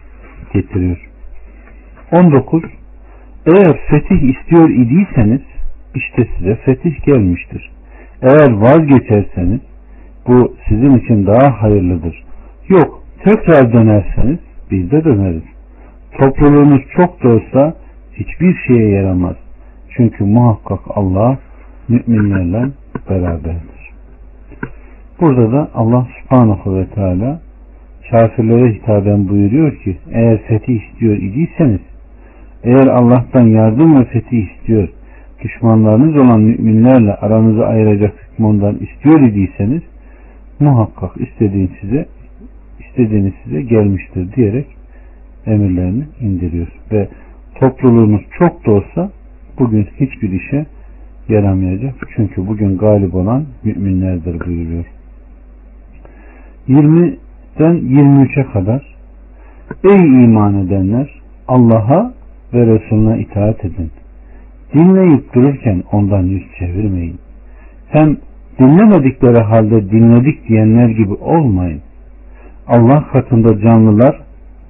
getiriyor. 0.52 1.08
19. 2.12 2.62
Eğer 3.46 3.78
fetih 3.90 4.22
istiyor 4.22 4.70
idiyseniz 4.70 5.40
işte 5.94 6.28
size 6.36 6.54
fetih 6.54 7.04
gelmiştir. 7.04 7.70
Eğer 8.22 8.52
vazgeçerseniz 8.52 9.60
bu 10.26 10.56
sizin 10.68 10.98
için 10.98 11.26
daha 11.26 11.62
hayırlıdır. 11.62 12.24
Yok 12.68 13.02
tekrar 13.24 13.72
dönerseniz 13.72 14.38
biz 14.70 14.90
de 14.90 15.04
döneriz. 15.04 15.42
Topluluğunuz 16.18 16.82
çok 16.96 17.22
da 17.22 17.28
olsa 17.28 17.74
hiçbir 18.12 18.56
şeye 18.66 18.90
yaramaz. 18.90 19.36
Çünkü 19.96 20.24
muhakkak 20.24 20.80
Allah 20.94 21.38
müminlerle 21.88 22.68
beraberdir. 23.10 23.92
Burada 25.20 25.52
da 25.52 25.70
Allah 25.74 26.06
subhanahu 26.22 26.76
ve 26.76 26.86
teala 26.86 27.40
kafirlere 28.10 28.74
hitaben 28.74 29.28
buyuruyor 29.28 29.76
ki 29.76 29.96
eğer 30.12 30.42
fetih 30.42 30.82
istiyor 30.82 31.16
idiyseniz 31.16 31.80
eğer 32.64 32.86
Allah'tan 32.86 33.46
yardım 33.46 34.00
ve 34.00 34.04
fetih 34.04 34.50
istiyor 34.50 34.88
düşmanlarınız 35.44 36.16
olan 36.16 36.40
müminlerle 36.40 37.14
aranızı 37.14 37.66
ayıracak 37.66 38.14
hükmünden 38.22 38.74
istiyor 38.74 39.20
idiyseniz 39.20 39.82
muhakkak 40.60 41.10
istediğin 41.20 41.70
size 41.80 42.06
istediğiniz 42.80 43.32
size 43.44 43.62
gelmiştir 43.62 44.32
diyerek 44.32 44.66
emirlerini 45.46 46.04
indiriyor. 46.20 46.68
Ve 46.92 47.08
topluluğunuz 47.54 48.22
çok 48.38 48.66
da 48.66 48.70
olsa 48.70 49.10
bugün 49.58 49.88
hiçbir 50.00 50.30
işe 50.30 50.66
yaramayacak. 51.28 51.94
Çünkü 52.16 52.46
bugün 52.46 52.78
galip 52.78 53.14
olan 53.14 53.44
müminlerdir 53.64 54.46
buyuruyor. 54.46 54.84
20'den 56.68 57.76
23'e 57.76 58.52
kadar 58.52 58.92
Ey 59.84 60.24
iman 60.24 60.66
edenler 60.66 61.20
Allah'a 61.48 62.12
ve 62.54 62.66
Resulüne 62.66 63.20
itaat 63.20 63.64
edin. 63.64 63.90
Dinleyip 64.74 65.34
dururken 65.34 65.82
ondan 65.92 66.22
yüz 66.22 66.42
çevirmeyin. 66.58 67.18
Hem 67.88 68.16
dinlemedikleri 68.58 69.42
halde 69.42 69.90
dinledik 69.90 70.48
diyenler 70.48 70.88
gibi 70.88 71.14
olmayın. 71.14 71.80
Allah 72.68 73.04
katında 73.12 73.60
canlılar 73.60 74.20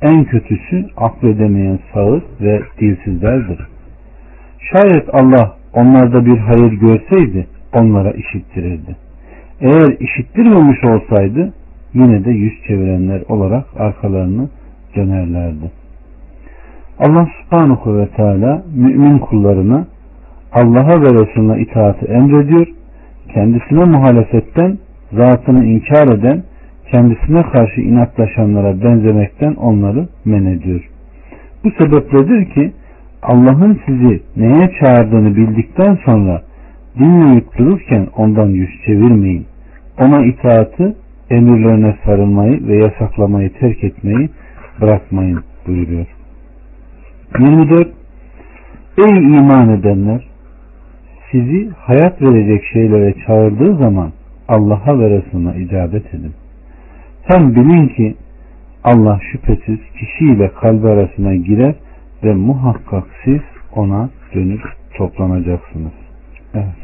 en 0.03 0.25
kötüsü 0.25 0.87
akledemeyen 0.97 1.79
sağır 1.95 2.23
ve 2.41 2.63
dilsizlerdir. 2.81 3.59
Şayet 4.73 5.15
Allah 5.15 5.57
onlarda 5.75 6.27
bir 6.27 6.39
hayır 6.39 6.73
görseydi 6.73 7.47
onlara 7.75 8.11
işittirirdi. 8.11 8.97
Eğer 9.61 9.97
işittirmemiş 10.01 10.85
olsaydı 10.85 11.53
yine 11.95 12.25
de 12.25 12.31
yüz 12.31 12.53
çevirenler 12.67 13.23
olarak 13.29 13.65
arkalarını 13.79 14.49
dönerlerdi. 14.97 15.71
Allah 16.99 17.29
subhanahu 17.43 17.99
ve 17.99 18.09
teala 18.09 18.63
mümin 18.75 19.19
kullarına 19.19 19.87
Allah'a 20.53 21.01
ve 21.01 21.07
Resulüne 21.07 21.63
itaati 21.63 22.07
emrediyor. 22.07 22.67
Kendisine 23.35 23.85
muhalefetten, 23.85 24.79
zatını 25.13 25.65
inkar 25.65 26.19
eden, 26.19 26.43
kendisine 26.91 27.43
karşı 27.43 27.81
inatlaşanlara 27.81 28.83
benzemekten 28.83 29.55
onları 29.55 30.09
men 30.25 30.47
ediyor. 30.47 30.89
Bu 31.65 31.71
sebepledir 31.71 32.51
ki 32.51 32.73
Allah'ın 33.23 33.81
sizi 33.87 34.23
neye 34.37 34.71
çağırdığını 34.81 35.37
bildikten 35.37 35.99
sonra 36.05 36.43
dinleyip 36.99 37.59
dururken 37.59 38.07
ondan 38.17 38.49
yüz 38.49 38.71
çevirmeyin. 38.87 39.47
Ona 40.01 40.27
itaati, 40.27 40.95
emirlerine 41.31 41.97
sarılmayı 42.05 42.69
ve 42.69 42.77
yasaklamayı 42.77 43.53
terk 43.53 43.85
etmeyi 43.85 44.31
bırakmayın 44.81 45.41
buyuruyor. 45.67 46.07
24. 47.39 47.89
Ey 48.99 49.17
iman 49.17 49.69
edenler! 49.69 50.29
Sizi 51.31 51.71
hayat 51.71 52.23
verecek 52.23 52.65
şeylere 52.73 53.15
çağırdığı 53.27 53.77
zaman 53.77 54.13
Allah'a 54.49 54.99
ve 54.99 55.11
Resulüne 55.11 55.63
icabet 55.63 56.15
edin. 56.15 56.33
Hem 57.23 57.55
bilin 57.55 57.89
ki 57.89 58.15
Allah 58.85 59.21
şüphesiz 59.33 59.79
kişiyle 59.99 60.51
kalbi 60.61 60.89
arasına 60.89 61.35
girer 61.35 61.75
muhakkak 62.31 63.05
siz 63.25 63.41
ona 63.77 64.11
dönüp 64.35 64.63
toplanacaksınız. 64.97 65.93
Evet. 66.55 66.75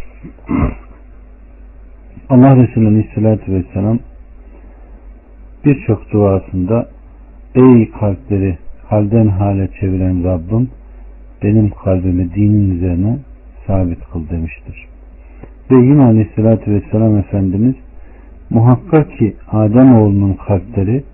Allah 2.28 2.57
Resulü 2.57 2.87
Aleyhisselatü 2.88 3.52
Vesselam 3.52 3.99
birçok 5.64 6.12
duasında 6.12 6.88
ey 7.54 7.90
kalpleri 7.90 8.59
halden 8.85 9.26
hale 9.26 9.68
çeviren 9.80 10.25
Rabbim 10.25 10.71
benim 11.42 11.71
kalbimi 11.71 12.35
dinin 12.35 12.76
üzerine 12.76 13.18
sabit 13.66 13.99
kıl 14.12 14.28
demiştir. 14.28 14.87
Ve 15.71 15.76
yine 15.76 16.04
Aleyhisselatü 16.04 16.75
Vesselam 16.75 17.16
Efendimiz 17.16 17.75
muhakkak 18.50 19.18
ki 19.18 19.37
Adem 19.52 19.97
oğlunun 19.97 20.35
kalpleri 20.47 21.04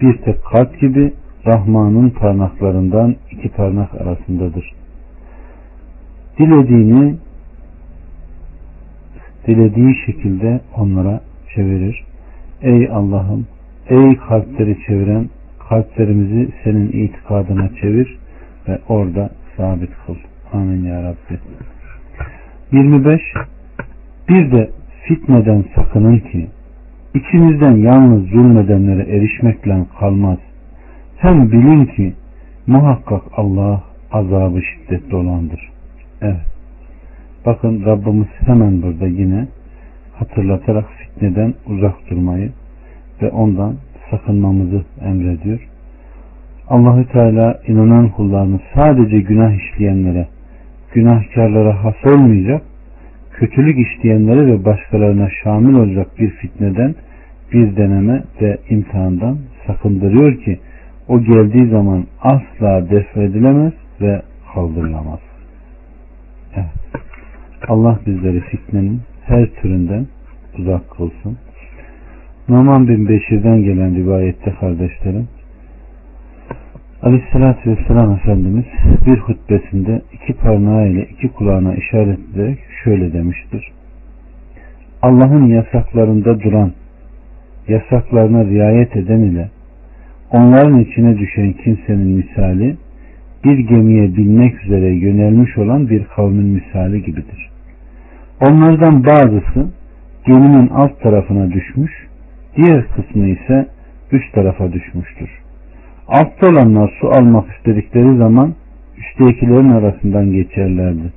bir 0.00 0.16
tek 0.16 0.44
kalp 0.44 0.80
gibi 0.80 1.12
Rahman'ın 1.46 2.10
parmaklarından 2.10 3.16
iki 3.30 3.48
parmak 3.48 3.94
arasındadır. 3.94 4.72
Dilediğini 6.38 7.16
dilediği 9.46 9.94
şekilde 10.06 10.60
onlara 10.76 11.20
çevirir. 11.54 12.04
Ey 12.62 12.88
Allah'ım, 12.92 13.46
ey 13.88 14.16
kalpleri 14.16 14.76
çeviren 14.86 15.28
kalplerimizi 15.68 16.48
senin 16.64 16.88
itikadına 16.88 17.68
çevir 17.80 18.18
ve 18.68 18.78
orada 18.88 19.30
sabit 19.56 19.90
kıl. 20.06 20.14
Amin 20.52 20.84
ya 20.84 21.02
Rabbi. 21.02 21.38
25. 22.72 23.20
Bir 24.28 24.52
de 24.52 24.70
fitneden 25.02 25.64
sakının 25.74 26.18
ki 26.18 26.46
içinizden 27.14 27.76
yalnız 27.76 28.28
zulmedenlere 28.28 29.16
erişmekle 29.16 29.84
kalmaz. 30.00 30.38
Hem 31.18 31.52
bilin 31.52 31.84
ki 31.84 32.14
muhakkak 32.66 33.22
Allah 33.36 33.82
azabı 34.12 34.62
şiddetli 34.62 35.16
olandır. 35.16 35.70
Evet. 36.22 36.46
Bakın 37.46 37.84
Rabbimiz 37.84 38.28
hemen 38.46 38.82
burada 38.82 39.06
yine 39.06 39.46
hatırlatarak 40.14 40.84
fitneden 40.98 41.54
uzak 41.66 42.10
durmayı 42.10 42.50
ve 43.22 43.30
ondan 43.30 43.74
sakınmamızı 44.10 44.84
emrediyor. 45.04 45.68
Allahü 46.68 47.08
Teala 47.08 47.60
inanan 47.66 48.08
kullarını 48.08 48.60
sadece 48.74 49.20
günah 49.20 49.52
işleyenlere, 49.54 50.28
günahkarlara 50.94 51.84
has 51.84 51.94
olmayacak, 52.04 52.62
kötülük 53.32 53.78
işleyenlere 53.78 54.46
ve 54.46 54.64
başkalarına 54.64 55.28
şamil 55.44 55.74
olacak 55.74 56.06
bir 56.18 56.30
fitneden, 56.30 56.94
bir 57.52 57.76
deneme 57.76 58.22
ve 58.40 58.58
imtihandan 58.70 59.38
sakındırıyor 59.66 60.36
ki 60.36 60.58
o 61.08 61.20
geldiği 61.20 61.70
zaman 61.70 62.04
asla 62.20 62.90
defedilemez 62.90 63.72
ve 64.00 64.22
kaldırılamaz. 64.54 65.20
Evet. 66.54 67.02
Allah 67.68 67.98
bizleri 68.06 68.40
fitnenin 68.40 69.00
her 69.22 69.46
türünden 69.46 70.06
uzak 70.58 70.90
kılsın. 70.90 71.38
Numan 72.48 72.88
bin 72.88 73.08
Beşir'den 73.08 73.62
gelen 73.62 73.94
rivayette 73.96 74.50
kardeşlerim 74.60 75.28
Aleyhissalatü 77.02 77.70
Vesselam 77.70 78.12
Efendimiz 78.12 78.64
bir 79.06 79.18
hutbesinde 79.18 80.02
iki 80.12 80.32
parmağı 80.32 80.88
ile 80.88 81.04
iki 81.04 81.28
kulağına 81.28 81.74
işaret 81.74 82.18
ederek 82.34 82.58
şöyle 82.84 83.12
demiştir. 83.12 83.72
Allah'ın 85.02 85.46
yasaklarında 85.46 86.40
duran, 86.40 86.72
yasaklarına 87.68 88.44
riayet 88.44 88.96
eden 88.96 89.20
ile 89.20 89.50
onların 90.30 90.78
içine 90.78 91.18
düşen 91.18 91.52
kimsenin 91.52 92.08
misali 92.08 92.76
bir 93.44 93.58
gemiye 93.58 94.16
binmek 94.16 94.64
üzere 94.64 94.94
yönelmiş 94.94 95.58
olan 95.58 95.88
bir 95.88 96.04
kavmin 96.04 96.46
misali 96.46 97.02
gibidir. 97.02 97.50
Onlardan 98.40 99.04
bazısı 99.04 99.70
geminin 100.26 100.68
alt 100.68 101.00
tarafına 101.00 101.52
düşmüş, 101.52 101.92
diğer 102.56 102.84
kısmı 102.88 103.28
ise 103.28 103.66
üst 104.12 104.32
tarafa 104.34 104.72
düşmüştür. 104.72 105.30
Altta 106.08 106.48
olanlar 106.48 106.98
su 107.00 107.08
almak 107.08 107.56
istedikleri 107.56 108.16
zaman 108.16 108.54
üsttekilerin 108.98 109.70
arasından 109.70 110.32
geçerlerdi. 110.32 111.12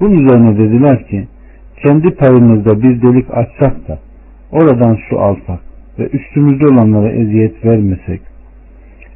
Bunun 0.00 0.24
üzerine 0.24 0.58
dediler 0.58 1.06
ki 1.06 1.28
kendi 1.86 2.10
payımızda 2.10 2.82
bir 2.82 3.02
delik 3.02 3.26
açsak 3.30 3.88
da 3.88 3.98
oradan 4.52 4.98
su 5.08 5.20
alsak 5.20 5.60
ve 5.98 6.08
üstümüzde 6.08 6.66
olanlara 6.66 7.12
eziyet 7.12 7.64
vermesek 7.64 8.20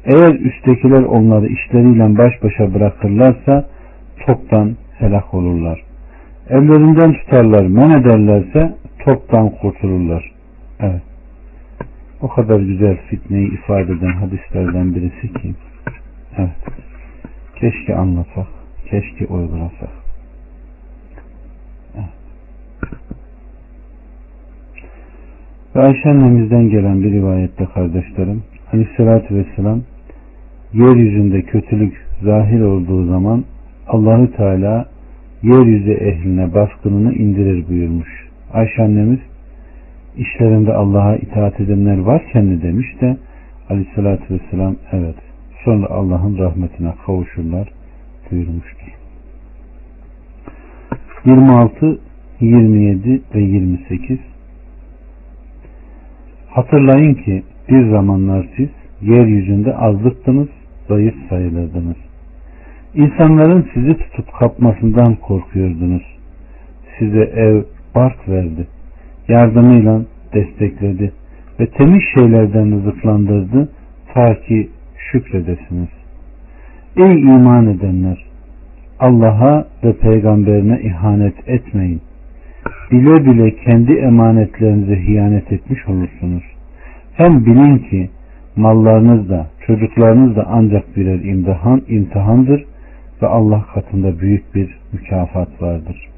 eğer 0.05 0.35
üsttekiler 0.35 1.03
onları 1.03 1.47
işleriyle 1.47 2.17
baş 2.17 2.43
başa 2.43 2.73
bırakırlarsa 2.73 3.65
toptan 4.25 4.75
helak 4.97 5.33
olurlar. 5.33 5.83
Ellerinden 6.49 7.13
tutarlar, 7.13 7.65
men 7.65 7.89
ederlerse 7.89 8.75
toptan 8.99 9.49
kurtulurlar. 9.49 10.31
Evet. 10.79 11.01
O 12.21 12.27
kadar 12.27 12.59
güzel 12.59 12.97
fitneyi 13.09 13.53
ifade 13.53 13.93
eden 13.93 14.13
hadislerden 14.13 14.95
birisi 14.95 15.33
ki 15.33 15.53
evet. 16.37 16.49
Keşke 17.55 17.95
anlasak, 17.95 18.47
keşke 18.89 19.25
uygulasak. 19.25 19.89
Evet. 21.95 22.09
Ve 25.75 25.81
Ayşe 25.81 26.09
annemizden 26.09 26.69
gelen 26.69 27.03
bir 27.03 27.11
rivayette 27.11 27.65
kardeşlerim 27.65 28.43
Aleyhisselatü 28.73 29.35
Vesselam 29.35 29.81
yeryüzünde 30.73 31.41
kötülük 31.41 32.07
zahir 32.23 32.61
olduğu 32.61 33.05
zaman 33.05 33.43
Allahü 33.87 34.31
Teala 34.31 34.85
yeryüzü 35.43 35.91
ehline 35.91 36.53
baskınını 36.53 37.13
indirir 37.13 37.67
buyurmuş. 37.69 38.27
Ayşe 38.53 38.83
annemiz 38.83 39.19
işlerinde 40.17 40.73
Allah'a 40.73 41.15
itaat 41.15 41.59
edenler 41.59 41.97
varken 41.97 42.45
mi 42.45 42.61
demiş 42.61 43.01
de 43.01 43.17
aleyhissalatü 43.69 44.33
vesselam 44.33 44.75
evet 44.91 45.15
sonra 45.65 45.87
Allah'ın 45.89 46.37
rahmetine 46.37 46.93
kavuşurlar 47.05 47.69
buyurmuştur. 48.31 48.87
26, 51.25 51.99
27 52.39 53.21
ve 53.35 53.41
28 53.41 54.19
Hatırlayın 56.49 57.13
ki 57.13 57.43
bir 57.69 57.89
zamanlar 57.89 58.47
siz 58.57 58.69
yeryüzünde 59.01 59.75
azlıktınız, 59.75 60.47
zayıf 60.87 61.15
sayılırdınız. 61.29 61.97
İnsanların 62.93 63.67
sizi 63.73 63.97
tutup 63.97 64.33
kapmasından 64.33 65.15
korkuyordunuz. 65.15 66.03
Size 66.99 67.21
ev, 67.21 67.63
bark 67.95 68.29
verdi 68.29 68.67
yardımıyla 69.27 70.01
destekledi 70.33 71.11
ve 71.59 71.65
temiz 71.67 72.01
şeylerden 72.15 72.71
rızıklandırdı 72.71 73.69
ta 74.13 74.41
ki 74.41 74.69
şükredesiniz. 75.11 75.89
Ey 76.97 77.21
iman 77.21 77.67
edenler! 77.67 78.25
Allah'a 78.99 79.67
ve 79.83 79.93
peygamberine 79.93 80.79
ihanet 80.81 81.49
etmeyin. 81.49 82.01
Bile 82.91 83.25
bile 83.25 83.55
kendi 83.55 83.93
emanetlerinize 83.93 84.95
hiyanet 84.95 85.51
etmiş 85.51 85.87
olursunuz. 85.87 86.43
Hem 87.13 87.45
bilin 87.45 87.77
ki 87.77 88.09
mallarınız 88.55 89.29
da 89.29 89.47
çocuklarınız 89.67 90.35
da 90.35 90.45
ancak 90.49 90.97
birer 90.97 91.19
imtihan, 91.19 91.81
imtihandır 91.87 92.65
ve 93.21 93.27
Allah 93.27 93.65
katında 93.73 94.19
büyük 94.19 94.55
bir 94.55 94.77
mükafat 94.93 95.61
vardır. 95.61 96.09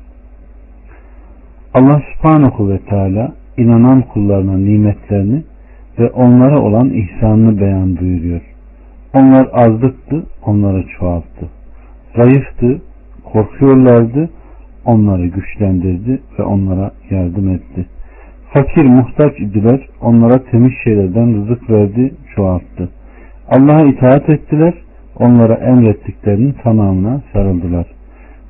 Allah 1.74 2.02
subhanahu 2.14 2.70
ve 2.70 2.80
teala 2.80 3.34
inanan 3.58 4.02
kullarına 4.02 4.58
nimetlerini 4.58 5.44
ve 6.00 6.10
onlara 6.10 6.62
olan 6.62 6.90
ihsanını 6.90 7.62
beyan 7.62 7.98
buyuruyor. 7.98 8.42
Onlar 9.14 9.48
azlıktı, 9.54 10.24
onları 10.46 10.86
çoğalttı. 11.00 11.50
Zayıftı, 12.16 12.82
korkuyorlardı, 13.24 14.30
onları 14.86 15.28
güçlendirdi 15.28 16.22
ve 16.40 16.44
onlara 16.44 16.92
yardım 17.10 17.50
etti. 17.50 17.86
Fakir 18.54 18.86
muhtaç 18.86 19.40
idiler, 19.40 19.88
onlara 20.02 20.44
temiz 20.44 20.72
şeylerden 20.84 21.36
rızık 21.36 21.70
verdi, 21.70 22.14
çoğalttı. 22.36 22.90
Allah'a 23.50 23.86
itaat 23.86 24.30
ettiler, 24.30 24.74
onlara 25.20 25.54
emrettiklerinin 25.54 26.56
tamamına 26.64 27.22
sarıldılar. 27.34 27.86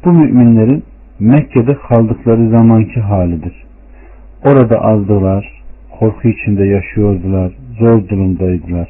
Bu 0.05 0.11
müminlerin 0.11 0.83
Mekke'de 1.19 1.73
kaldıkları 1.73 2.49
zamanki 2.49 2.99
halidir. 2.99 3.63
Orada 4.45 4.81
azdılar, 4.81 5.63
korku 5.99 6.27
içinde 6.27 6.65
yaşıyordular, 6.65 7.53
zor 7.79 8.09
durumdaydılar. 8.09 8.89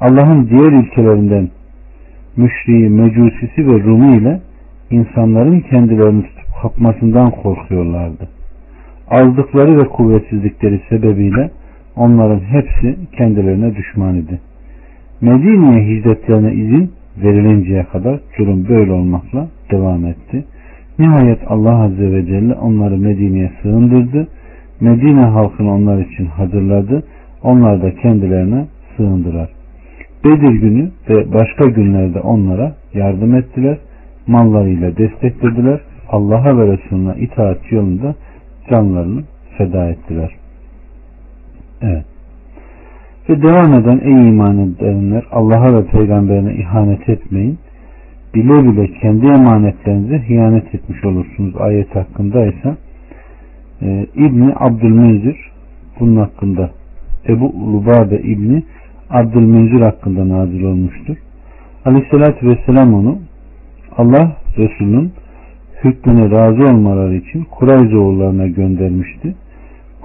Allah'ın 0.00 0.48
diğer 0.48 0.72
ülkelerinden 0.72 1.48
müşriği, 2.36 2.88
mecusisi 2.88 3.66
ve 3.66 3.82
Rumi 3.84 4.16
ile 4.16 4.40
insanların 4.90 5.60
kendilerini 5.60 6.22
tutup 6.22 6.46
kapmasından 6.62 7.30
korkuyorlardı. 7.30 8.28
Azdıkları 9.10 9.78
ve 9.78 9.88
kuvvetsizlikleri 9.88 10.80
sebebiyle 10.88 11.50
onların 11.96 12.40
hepsi 12.40 12.96
kendilerine 13.18 13.76
düşman 13.76 14.14
idi. 14.14 14.40
Medine'ye 15.20 15.84
hicretlerine 15.88 16.52
izin 16.52 16.92
verilinceye 17.22 17.84
kadar 17.84 18.20
durum 18.38 18.68
böyle 18.68 18.92
olmakla 18.92 19.48
devam 19.70 20.06
etti. 20.06 20.44
Nihayet 20.98 21.38
Allah 21.46 21.82
Azze 21.82 22.12
ve 22.12 22.26
Celle 22.26 22.54
onları 22.54 22.98
Medine'ye 22.98 23.52
sığındırdı. 23.62 24.28
Medine 24.80 25.24
halkını 25.24 25.74
onlar 25.74 25.98
için 25.98 26.26
hazırladı. 26.26 27.02
Onlar 27.42 27.82
da 27.82 27.94
kendilerine 27.94 28.66
sığındılar. 28.96 29.48
Bedir 30.24 30.60
günü 30.60 30.90
ve 31.08 31.32
başka 31.32 31.64
günlerde 31.64 32.20
onlara 32.20 32.74
yardım 32.94 33.34
ettiler. 33.34 33.78
Mallarıyla 34.26 34.96
desteklediler. 34.96 35.80
Allah'a 36.08 36.58
ve 36.58 36.72
Resulüne 36.72 37.20
itaat 37.20 37.72
yolunda 37.72 38.14
canlarını 38.70 39.22
feda 39.58 39.88
ettiler. 39.88 40.30
Evet. 41.82 42.15
Ve 43.28 43.42
devam 43.42 43.74
eden 43.74 44.00
ey 44.04 44.28
iman 44.28 44.58
edenler 44.58 45.24
Allah'a 45.32 45.74
ve 45.74 45.86
peygamberine 45.86 46.54
ihanet 46.54 47.08
etmeyin. 47.08 47.58
Bile 48.34 48.64
bile 48.64 48.92
kendi 49.00 49.26
emanetlerinize 49.26 50.18
hıyanet 50.18 50.74
etmiş 50.74 51.04
olursunuz. 51.04 51.56
Ayet 51.60 51.96
hakkında 51.96 52.46
ise 52.46 52.76
e, 53.82 54.06
İbni 54.14 54.52
Abdülmünzir 54.56 55.36
bunun 56.00 56.16
hakkında 56.16 56.70
Ebu 57.28 57.44
Lubade 57.72 58.22
İbni 58.22 58.62
Abdülmünzir 59.10 59.80
hakkında 59.80 60.28
nazil 60.28 60.62
olmuştur. 60.62 61.16
Aleyhissalatü 61.84 62.48
Vesselam 62.48 62.94
onu 62.94 63.18
Allah 63.96 64.36
Resulü'nün 64.58 65.12
hükmüne 65.84 66.30
razı 66.30 66.62
olmaları 66.62 67.14
için 67.14 67.44
Kurayzoğullarına 67.44 68.46
göndermişti. 68.46 69.34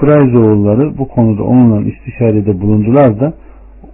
Kurayzoğulları 0.02 0.98
bu 0.98 1.08
konuda 1.08 1.44
onunla 1.44 1.90
istişarede 1.90 2.62
bulundular 2.62 3.20
da 3.20 3.34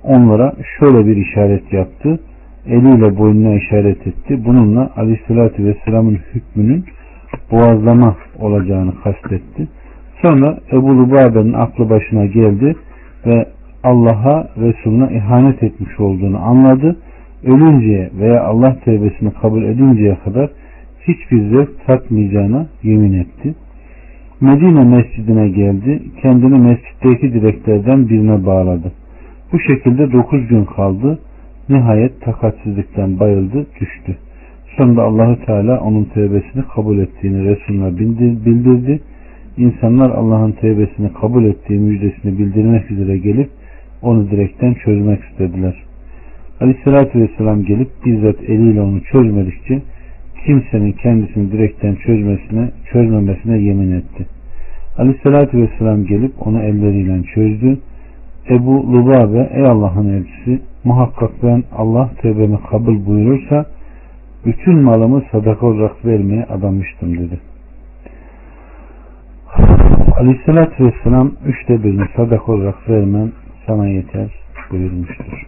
onlara 0.03 0.53
şöyle 0.79 1.07
bir 1.07 1.15
işaret 1.15 1.73
yaptı. 1.73 2.19
Eliyle 2.67 3.17
boynuna 3.17 3.55
işaret 3.55 4.07
etti. 4.07 4.45
Bununla 4.45 4.91
Aleyhisselatü 4.95 5.65
Vesselam'ın 5.65 6.19
hükmünün 6.33 6.85
boğazlama 7.51 8.15
olacağını 8.39 8.91
kastetti. 9.03 9.67
Sonra 10.21 10.57
Ebu 10.71 10.97
Lubabe'nin 10.97 11.53
aklı 11.53 11.89
başına 11.89 12.25
geldi 12.25 12.75
ve 13.25 13.45
Allah'a 13.83 14.47
Resulüne 14.57 15.17
ihanet 15.17 15.63
etmiş 15.63 15.99
olduğunu 15.99 16.37
anladı. 16.45 16.95
Ölünceye 17.43 18.09
veya 18.19 18.43
Allah 18.43 18.75
tevbesini 18.85 19.31
kabul 19.41 19.63
edinceye 19.63 20.17
kadar 20.23 20.49
hiçbir 21.07 21.49
zevk 21.49 21.87
tatmayacağına 21.87 22.67
yemin 22.83 23.13
etti. 23.13 23.55
Medine 24.41 24.83
mescidine 24.83 25.49
geldi. 25.49 26.01
Kendini 26.21 26.59
mescitteki 26.59 27.33
direklerden 27.33 28.09
birine 28.09 28.45
bağladı. 28.45 28.91
Bu 29.51 29.59
şekilde 29.59 30.11
dokuz 30.11 30.47
gün 30.47 30.65
kaldı. 30.65 31.19
Nihayet 31.69 32.21
takatsizlikten 32.21 33.19
bayıldı, 33.19 33.67
düştü. 33.79 34.17
Sonunda 34.77 35.03
Allahü 35.03 35.45
Teala 35.45 35.79
onun 35.79 36.03
tevbesini 36.03 36.63
kabul 36.75 36.97
ettiğini 36.97 37.45
Resulüne 37.45 37.97
bildirdi. 38.45 38.99
İnsanlar 39.57 40.09
Allah'ın 40.09 40.51
tevbesini 40.51 41.13
kabul 41.13 41.45
ettiği 41.45 41.79
müjdesini 41.79 42.39
bildirmek 42.39 42.91
üzere 42.91 43.17
gelip 43.17 43.49
onu 44.01 44.31
direkten 44.31 44.73
çözmek 44.73 45.19
istediler. 45.23 45.83
Aleyhissalatü 46.61 47.19
Vesselam 47.19 47.63
gelip 47.63 47.89
bizzat 48.05 48.43
eliyle 48.43 48.81
onu 48.81 49.01
çözmedikçe 49.03 49.81
kimsenin 50.45 50.91
kendisini 50.91 51.51
direkten 51.51 51.95
çözmesine, 51.95 52.71
çözmemesine 52.91 53.57
yemin 53.57 53.91
etti. 53.91 54.27
Aleyhissalatü 54.97 55.61
Vesselam 55.61 56.05
gelip 56.05 56.47
onu 56.47 56.61
elleriyle 56.61 57.23
çözdü. 57.23 57.77
Ebu 58.49 58.93
Lubabe 58.93 59.49
ey 59.53 59.65
Allah'ın 59.65 60.09
elçisi 60.09 60.61
muhakkak 60.83 61.31
ben 61.43 61.63
Allah 61.77 62.09
tövbemi 62.21 62.59
kabul 62.69 63.05
buyurursa 63.05 63.65
bütün 64.45 64.77
malımı 64.77 65.23
sadaka 65.31 65.65
olarak 65.65 66.05
vermeye 66.05 66.45
adamıştım 66.45 67.17
dedi. 67.17 67.39
Aleyhissalatü 70.19 70.85
Vesselam 70.85 71.31
üçte 71.45 71.83
birini 71.83 72.05
sadaka 72.15 72.51
olarak 72.51 72.89
vermen 72.89 73.31
sana 73.67 73.87
yeter 73.87 74.29
buyurmuştur. 74.71 75.47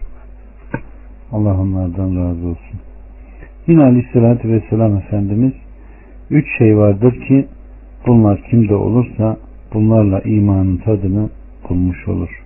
Allah 1.32 1.60
onlardan 1.60 2.16
razı 2.16 2.46
olsun. 2.48 2.89
Yine 3.66 3.82
Aleyhisselatü 3.82 4.48
Vesselam 4.48 4.96
Efendimiz 4.96 5.52
üç 6.30 6.58
şey 6.58 6.76
vardır 6.76 7.20
ki 7.28 7.46
bunlar 8.06 8.42
kimde 8.50 8.74
olursa 8.74 9.36
bunlarla 9.74 10.20
imanın 10.20 10.76
tadını 10.76 11.28
bulmuş 11.68 12.08
olur. 12.08 12.42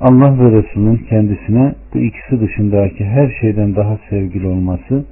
Allah 0.00 0.38
ve 0.38 0.52
Resulünün 0.52 0.96
kendisine 0.96 1.74
bu 1.94 1.98
ikisi 1.98 2.40
dışındaki 2.40 3.04
her 3.04 3.36
şeyden 3.40 3.76
daha 3.76 3.98
sevgili 4.10 4.46
olması, 4.46 5.04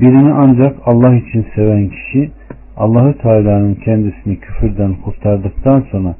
birini 0.00 0.32
ancak 0.32 0.76
Allah 0.84 1.14
için 1.14 1.46
seven 1.54 1.88
kişi 1.88 2.30
Allahü 2.76 3.18
Teala'nın 3.18 3.74
kendisini 3.74 4.40
küfürden 4.40 4.94
kurtardıktan 4.94 5.84
sonra 5.90 6.14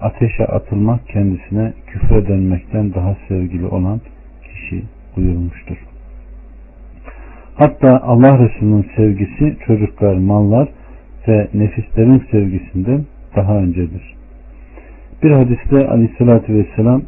ateşe 0.00 0.44
atılmak 0.44 1.08
kendisine 1.08 1.72
küfre 1.86 2.28
dönmekten 2.28 2.94
daha 2.94 3.16
sevgili 3.28 3.66
olan 3.66 4.00
kişi 4.42 4.82
buyurmuştur. 5.16 5.85
Hatta 7.56 8.00
Allah 8.02 8.38
Resulü'nün 8.38 8.86
sevgisi 8.96 9.56
çocuklar, 9.66 10.14
mallar 10.14 10.68
ve 11.28 11.48
nefislerin 11.54 12.22
sevgisinden 12.30 13.04
daha 13.36 13.56
öncedir. 13.56 14.14
Bir 15.22 15.30
hadiste 15.30 15.88
aleyhissalatü 15.88 16.54
vesselam 16.54 17.02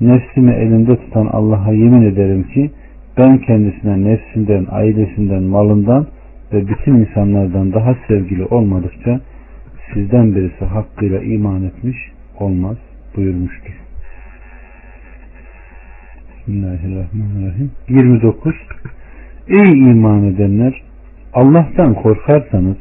nefsimi 0.00 0.52
elimde 0.52 0.96
tutan 0.96 1.26
Allah'a 1.26 1.72
yemin 1.72 2.02
ederim 2.02 2.42
ki 2.42 2.70
ben 3.18 3.38
kendisine 3.38 4.04
nefsinden, 4.04 4.66
ailesinden, 4.70 5.42
malından 5.42 6.06
ve 6.52 6.68
bütün 6.68 6.94
insanlardan 6.94 7.72
daha 7.72 7.96
sevgili 8.08 8.44
olmadıkça 8.44 9.20
sizden 9.94 10.34
birisi 10.34 10.64
hakkıyla 10.64 11.20
iman 11.20 11.62
etmiş 11.64 11.96
olmaz 12.38 12.76
buyurmuştur. 13.16 13.74
Bismillahirrahmanirrahim. 16.38 17.70
29. 17.88 18.54
Ey 19.50 19.72
iman 19.72 20.24
edenler! 20.24 20.82
Allah'tan 21.32 21.94
korkarsanız 21.94 22.76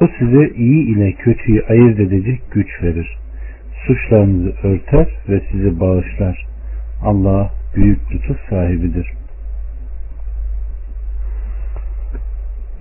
o 0.00 0.06
size 0.18 0.48
iyi 0.48 0.96
ile 0.96 1.12
kötüyü 1.12 1.62
ayırt 1.68 2.00
edecek 2.00 2.40
güç 2.50 2.82
verir. 2.82 3.16
Suçlarınızı 3.86 4.54
örter 4.62 5.08
ve 5.28 5.40
sizi 5.50 5.80
bağışlar. 5.80 6.46
Allah 7.02 7.50
büyük 7.76 8.12
lütuf 8.12 8.36
sahibidir. 8.50 9.12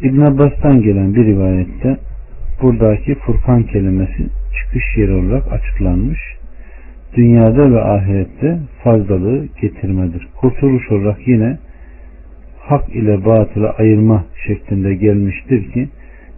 İbn 0.01 0.21
Abbas'tan 0.21 0.81
gelen 0.81 1.15
bir 1.15 1.25
rivayette 1.25 1.97
buradaki 2.61 3.15
Furkan 3.15 3.63
kelimesi 3.63 4.29
çıkış 4.57 4.97
yeri 4.97 5.11
olarak 5.11 5.51
açıklanmış. 5.51 6.19
Dünyada 7.15 7.71
ve 7.71 7.81
ahirette 7.81 8.59
fazlalığı 8.83 9.45
getirmedir. 9.61 10.27
Kurtuluş 10.35 10.91
olarak 10.91 11.27
yine 11.27 11.57
hak 12.67 12.95
ile 12.95 13.25
batılı 13.25 13.69
ayırma 13.69 14.23
şeklinde 14.47 14.93
gelmiştir 14.93 15.71
ki 15.71 15.89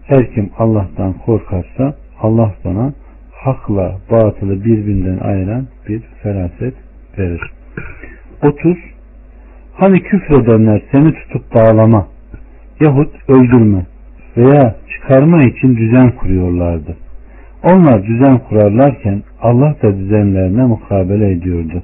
her 0.04 0.32
kim 0.34 0.50
Allah'tan 0.58 1.14
korkarsa 1.14 1.96
Allah 2.22 2.54
bana 2.66 2.94
hakla 3.32 3.98
batılı 4.12 4.66
birbirinden 4.66 5.18
ayıran 5.18 5.68
bir 5.88 6.02
feraset 6.24 6.74
verir. 7.18 7.42
30. 8.44 8.78
Hani 9.74 10.04
küfredenler 10.04 10.82
seni 10.92 11.14
tutup 11.14 11.56
bağlama 11.56 12.08
yahut 12.80 13.30
öldürme 13.30 13.86
veya 14.38 14.76
çıkarma 14.94 15.42
için 15.42 15.78
düzen 15.78 16.12
kuruyorlardı. 16.12 16.98
Onlar 17.64 18.04
düzen 18.04 18.38
kurarlarken 18.38 19.24
Allah 19.42 19.76
da 19.84 19.98
düzenlerine 19.98 20.66
mukabele 20.66 21.32
ediyordu. 21.32 21.84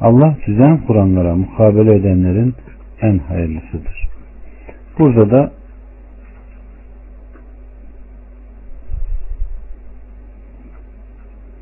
Allah 0.00 0.36
düzen 0.46 0.78
kuranlara 0.78 1.34
mukabele 1.34 1.94
edenlerin 1.94 2.54
en 3.02 3.18
hayırlısıdır. 3.18 4.08
Burada 4.98 5.30
da 5.30 5.52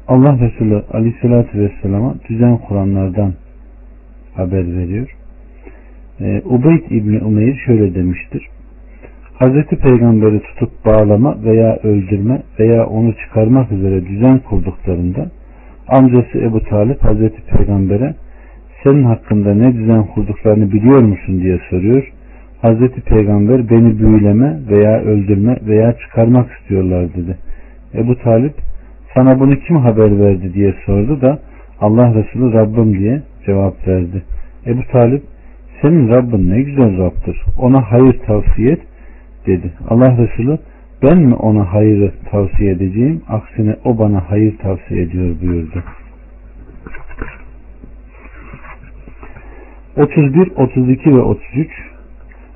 Allah 0.09 0.39
Resulü 0.41 0.83
Aleyhisselatü 0.93 1.59
Vesselam'a 1.59 2.15
düzen 2.29 2.57
kuranlardan 2.57 3.35
haber 4.35 4.77
veriyor. 4.77 5.17
Ee, 6.21 6.43
Ubeyd 6.45 6.91
İbni 6.91 7.25
Umeyr 7.25 7.57
şöyle 7.67 7.95
demiştir. 7.95 8.49
Hazreti 9.35 9.77
Peygamber'i 9.77 10.43
tutup 10.43 10.85
bağlama 10.87 11.43
veya 11.43 11.77
öldürme 11.77 12.43
veya 12.59 12.87
onu 12.87 13.15
çıkarmak 13.17 13.73
üzere 13.73 14.07
düzen 14.07 14.39
kurduklarında 14.39 15.31
amcası 15.89 16.39
Ebu 16.39 16.61
Talip 16.61 17.05
Hazreti 17.05 17.43
Peygamber'e 17.43 18.15
senin 18.85 19.05
hakkında 19.05 19.55
ne 19.55 19.75
düzen 19.75 20.03
kurduklarını 20.03 20.73
biliyor 20.73 20.99
musun 21.03 21.41
diye 21.41 21.61
soruyor. 21.71 22.13
Hazreti 22.63 23.01
Peygamber 23.01 23.71
beni 23.71 23.99
büyüleme 23.99 24.59
veya 24.71 25.01
öldürme 25.01 25.57
veya 25.67 25.93
çıkarmak 25.99 26.51
istiyorlar 26.53 27.09
dedi. 27.15 27.37
Ebu 27.95 28.19
Talip 28.19 28.55
sana 29.15 29.41
bunu 29.41 29.57
kim 29.57 29.77
haber 29.77 30.21
verdi 30.21 30.55
diye 30.55 30.75
sordu 30.87 31.21
da 31.21 31.39
Allah 31.81 32.15
Resulü 32.15 32.53
Rabbim 32.53 32.99
diye 32.99 33.23
cevap 33.47 33.89
verdi. 33.89 34.23
Ebu 34.67 34.83
Talip 34.93 35.23
senin 35.83 36.09
Rabbin 36.09 36.51
ne 36.51 36.63
güzel 36.63 36.99
Rabb'dır. 36.99 37.43
Ona 37.59 37.93
hayır 37.93 38.19
tavsiye 38.27 38.73
et 38.73 38.81
dedi. 39.47 39.73
Allah 39.89 40.19
Resulü 40.19 40.59
ben 41.03 41.19
mi 41.19 41.35
ona 41.35 41.73
hayırı 41.73 42.13
tavsiye 42.31 42.73
edeceğim? 42.73 43.23
Aksine 43.29 43.77
o 43.85 43.99
bana 43.99 44.31
hayır 44.31 44.59
tavsiye 44.59 45.03
ediyor 45.03 45.37
buyurdu. 45.43 45.83
31, 49.97 50.53
32 50.57 51.11
ve 51.11 51.21
33 51.21 51.69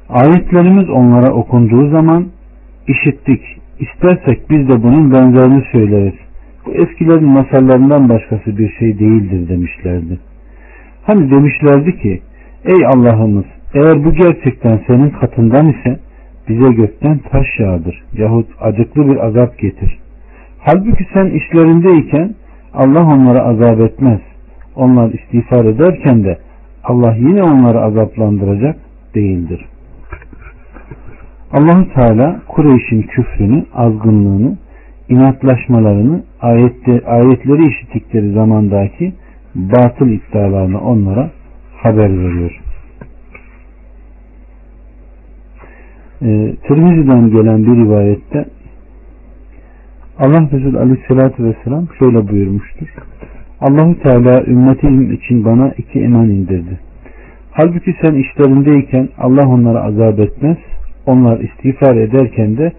Ayetlerimiz 0.09 0.91
onlara 0.91 1.33
okunduğu 1.33 1.91
zaman 1.91 2.27
işittik. 2.89 3.43
İstersek 3.79 4.51
biz 4.51 4.69
de 4.69 4.83
bunun 4.83 5.13
benzerini 5.13 5.65
söyleriz. 5.73 6.15
Bu 6.67 6.75
eskilerin 6.75 7.29
masallarından 7.29 8.09
başkası 8.09 8.59
bir 8.59 8.73
şey 8.73 8.99
değildir 8.99 9.49
demişlerdi. 9.49 10.19
Hani 11.03 11.31
demişlerdi 11.31 11.99
ki 11.99 12.21
ey 12.65 12.87
Allah'ımız 12.87 13.45
eğer 13.75 14.05
bu 14.05 14.13
gerçekten 14.13 14.81
senin 14.87 15.11
katından 15.11 15.69
ise 15.69 16.01
bize 16.49 16.73
gökten 16.73 17.19
taş 17.19 17.47
yağdır 17.59 18.05
yahut 18.13 18.47
acıklı 18.61 19.09
bir 19.09 19.27
azap 19.27 19.59
getir. 19.59 19.99
Halbuki 20.59 21.07
sen 21.15 21.27
işlerindeyken 21.27 22.35
Allah 22.75 23.05
onlara 23.05 23.43
azap 23.43 23.81
etmez. 23.81 24.21
Onlar 24.77 25.13
istiğfar 25.13 25.65
ederken 25.65 26.25
de 26.25 26.39
Allah 26.89 27.15
yine 27.15 27.43
onları 27.43 27.81
azaplandıracak 27.81 28.77
değildir. 29.15 29.65
Allahu 31.53 31.95
Teala 31.95 32.41
Kureyş'in 32.49 33.03
küfrünü, 33.03 33.65
azgınlığını, 33.75 34.57
inatlaşmalarını, 35.09 36.23
ayette, 36.41 37.07
ayetleri 37.07 37.67
işittikleri 37.67 38.33
zamandaki 38.33 39.13
batıl 39.55 40.09
iddialarını 40.09 40.81
onlara 40.81 41.31
haber 41.83 42.11
veriyor. 42.11 42.61
e, 46.23 46.57
Tirmizi'den 46.69 47.31
gelen 47.31 47.67
bir 47.67 47.85
rivayette 47.85 48.45
Allah 50.19 50.51
Resulü 50.53 50.79
Aleyhisselatü 50.79 51.45
Vesselam 51.45 51.87
şöyle 51.99 52.29
buyurmuştur. 52.29 52.89
Allahu 53.61 53.99
Teala 54.03 54.45
ümmetim 54.45 55.13
için 55.13 55.45
bana 55.45 55.73
iki 55.79 56.01
iman 56.01 56.31
indirdi. 56.31 56.81
Halbuki 57.51 57.95
sen 58.03 58.15
işlerindeyken 58.15 59.09
Allah 59.19 59.49
onları 59.49 59.81
azap 59.81 60.21
etmez. 60.21 60.57
Onlar 61.07 61.41
istiğfar 61.41 61.97
ederken 61.97 62.57
de 62.57 62.73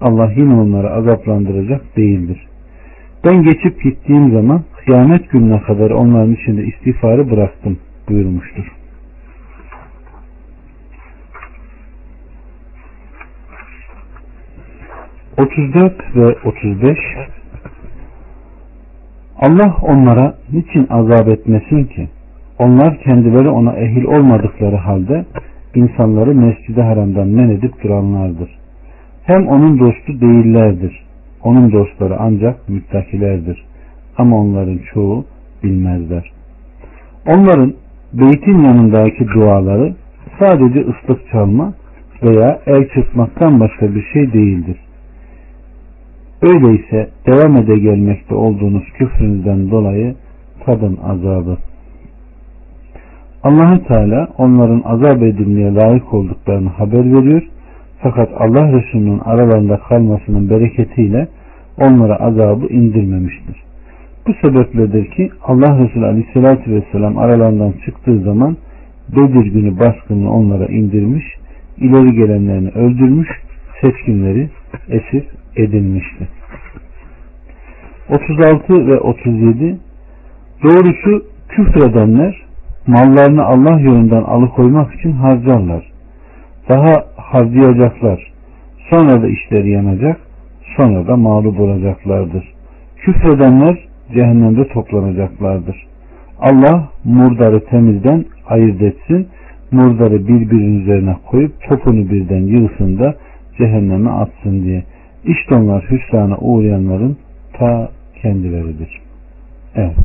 Allah 0.00 0.32
yine 0.36 0.54
onları 0.54 0.90
azaplandıracak 0.90 1.96
değildir. 1.96 2.46
Ben 3.24 3.42
geçip 3.42 3.82
gittiğim 3.82 4.32
zaman 4.32 4.62
kıyamet 4.84 5.30
gününe 5.30 5.60
kadar 5.62 5.90
onların 5.90 6.32
içinde 6.34 6.64
istiğfarı 6.64 7.30
bıraktım 7.30 7.78
buyurmuştur. 8.08 8.72
34 15.38 16.16
ve 16.16 16.36
35 16.44 16.98
Allah 19.40 19.76
onlara 19.82 20.34
niçin 20.52 20.86
azap 20.90 21.28
etmesin 21.28 21.84
ki? 21.84 22.08
Onlar 22.58 22.98
kendileri 22.98 23.48
ona 23.48 23.72
ehil 23.72 24.04
olmadıkları 24.04 24.76
halde 24.76 25.24
insanları 25.74 26.34
mescid 26.34 26.76
haramdan 26.76 27.28
men 27.28 27.48
edip 27.48 27.82
duranlardır. 27.82 28.50
Hem 29.24 29.48
onun 29.48 29.78
dostu 29.78 30.20
değillerdir. 30.20 31.04
Onun 31.42 31.72
dostları 31.72 32.16
ancak 32.18 32.68
müttakilerdir. 32.68 33.64
Ama 34.18 34.40
onların 34.40 34.78
çoğu 34.94 35.24
bilmezler. 35.62 36.32
Onların 37.26 37.74
beytin 38.12 38.58
yanındaki 38.58 39.28
duaları 39.34 39.94
sadece 40.40 40.80
ıslık 40.80 41.30
çalma 41.32 41.72
veya 42.22 42.60
el 42.66 42.88
çırpmaktan 42.94 43.60
başka 43.60 43.94
bir 43.94 44.02
şey 44.12 44.32
değildir. 44.32 44.76
Öyleyse 46.44 47.08
devam 47.26 47.56
ede 47.56 47.78
gelmekte 47.78 48.34
olduğunuz 48.34 48.84
küfrünüzden 48.98 49.70
dolayı 49.70 50.14
tadın 50.64 50.98
azabı. 51.04 51.56
allah 53.42 53.80
Teala 53.88 54.28
onların 54.38 54.82
azap 54.84 55.22
edilmeye 55.22 55.74
layık 55.74 56.14
olduklarını 56.14 56.68
haber 56.68 57.12
veriyor. 57.12 57.42
Fakat 58.02 58.28
Allah 58.38 58.72
Resulü'nün 58.72 59.18
aralarında 59.18 59.76
kalmasının 59.76 60.50
bereketiyle 60.50 61.28
onlara 61.80 62.16
azabı 62.16 62.66
indirmemiştir. 62.66 63.56
Bu 64.26 64.32
sebepledir 64.42 65.10
ki 65.10 65.30
Allah 65.44 65.78
Resulü 65.78 66.06
Aleyhisselatü 66.06 66.70
Vesselam 66.70 67.18
aralarından 67.18 67.72
çıktığı 67.84 68.18
zaman 68.18 68.56
Bedir 69.16 69.46
günü 69.46 69.78
baskını 69.78 70.32
onlara 70.32 70.66
indirmiş, 70.66 71.24
ileri 71.78 72.12
gelenlerini 72.12 72.68
öldürmüş, 72.68 73.28
seçkinleri 73.80 74.48
esir 74.88 75.24
edilmişti. 75.56 76.28
36 78.08 78.86
ve 78.86 79.00
37 79.00 79.78
Doğrusu 80.62 81.24
küfredenler 81.48 82.42
mallarını 82.86 83.44
Allah 83.44 83.80
yolundan 83.80 84.22
alıkoymak 84.22 84.94
için 84.94 85.12
harcarlar. 85.12 85.92
Daha 86.68 87.04
harcayacaklar. 87.16 88.32
Sonra 88.90 89.22
da 89.22 89.28
işleri 89.28 89.70
yanacak. 89.70 90.20
Sonra 90.76 91.06
da 91.06 91.16
mağlup 91.16 91.60
olacaklardır. 91.60 92.54
Küfredenler 92.96 93.78
cehennemde 94.14 94.68
toplanacaklardır. 94.68 95.86
Allah 96.40 96.88
murdarı 97.04 97.64
temizden 97.64 98.24
ayırt 98.46 98.82
etsin. 98.82 99.28
Murdarı 99.70 100.28
birbirinin 100.28 100.80
üzerine 100.80 101.16
koyup 101.26 101.52
topunu 101.68 102.10
birden 102.10 102.42
yığsın 102.42 102.98
da 102.98 103.14
cehenneme 103.58 104.10
atsın 104.10 104.64
diye. 104.64 104.84
İşte 105.24 105.54
onlar 105.54 105.90
hüsrana 105.90 106.36
uğrayanların 106.38 107.16
ta 107.52 107.90
kendileridir. 108.22 109.00
Evet. 109.74 109.96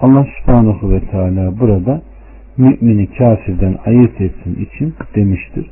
Allah 0.00 0.26
subhanahu 0.38 0.90
ve 0.90 1.00
teala 1.00 1.60
burada 1.60 2.02
mümini 2.56 3.06
kafirden 3.06 3.78
ayırt 3.86 4.20
etsin 4.20 4.54
için 4.64 4.94
demiştir. 5.14 5.70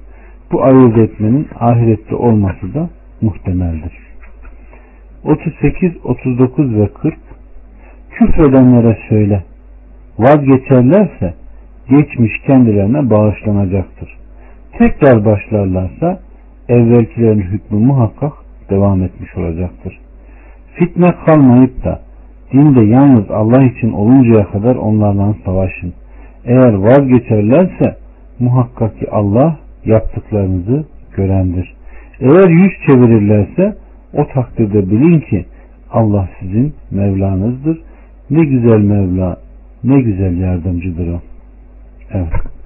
Bu 0.52 0.64
ayırt 0.64 0.98
etmenin 0.98 1.48
ahirette 1.60 2.14
olması 2.14 2.74
da 2.74 2.90
muhtemeldir. 3.20 3.92
38, 5.24 5.92
39 6.04 6.74
ve 6.74 6.88
40 6.88 7.14
Küfredenlere 8.10 8.98
söyle 9.08 9.42
vazgeçerlerse 10.18 11.34
geçmiş 11.90 12.32
kendilerine 12.46 13.10
bağışlanacaktır. 13.10 14.16
Tekrar 14.78 15.24
başlarlarsa 15.24 16.20
evvelkilerin 16.68 17.40
hükmü 17.40 17.78
muhakkak 17.78 18.32
devam 18.70 19.02
etmiş 19.02 19.36
olacaktır. 19.36 19.98
Fitne 20.74 21.06
kalmayıp 21.26 21.84
da 21.84 22.00
dinde 22.52 22.84
yalnız 22.84 23.30
Allah 23.30 23.64
için 23.64 23.92
oluncaya 23.92 24.50
kadar 24.50 24.76
onlarla 24.76 25.34
savaşın. 25.44 25.92
Eğer 26.44 26.74
vazgeçerlerse 26.74 27.96
muhakkak 28.38 28.98
ki 28.98 29.10
Allah 29.10 29.58
yaptıklarınızı 29.84 30.84
görendir. 31.16 31.74
Eğer 32.20 32.48
yüz 32.48 32.72
çevirirlerse 32.86 33.76
o 34.14 34.26
takdirde 34.26 34.90
bilin 34.90 35.20
ki 35.20 35.46
Allah 35.90 36.28
sizin 36.40 36.74
Mevlanızdır. 36.90 37.82
Ne 38.30 38.44
güzel 38.44 38.78
Mevla, 38.78 39.36
ne 39.84 40.00
güzel 40.00 40.38
yardımcıdır 40.38 41.08
o. 41.08 41.20
Evet. 42.12 42.57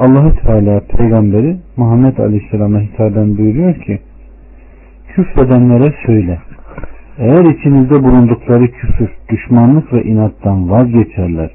Allahu 0.00 0.34
Teala 0.34 0.80
peygamberi 0.80 1.56
Muhammed 1.76 2.18
Aleyhisselam'a 2.18 2.80
hitaben 2.80 3.38
buyuruyor 3.38 3.74
ki 3.74 3.98
küfredenlere 5.08 5.94
söyle 6.06 6.38
eğer 7.18 7.44
içinizde 7.44 8.02
bulundukları 8.04 8.70
küfür, 8.70 9.10
düşmanlık 9.28 9.92
ve 9.92 10.02
inattan 10.02 10.70
vazgeçerler 10.70 11.50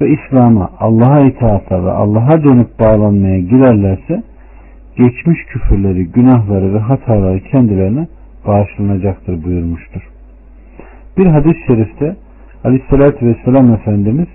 ve 0.00 0.08
İslam'a, 0.10 0.70
Allah'a 0.80 1.20
itaata 1.20 1.84
ve 1.84 1.90
Allah'a 1.90 2.44
dönüp 2.44 2.80
bağlanmaya 2.80 3.38
girerlerse 3.38 4.22
geçmiş 4.96 5.44
küfürleri, 5.44 6.04
günahları 6.04 6.74
ve 6.74 6.78
hataları 6.78 7.40
kendilerine 7.40 8.06
bağışlanacaktır 8.46 9.44
buyurmuştur. 9.44 10.08
Bir 11.18 11.26
hadis-i 11.26 11.66
şerifte 11.66 12.16
Aleyhisselatü 12.64 13.26
Vesselam 13.26 13.72
Efendimiz 13.72 14.28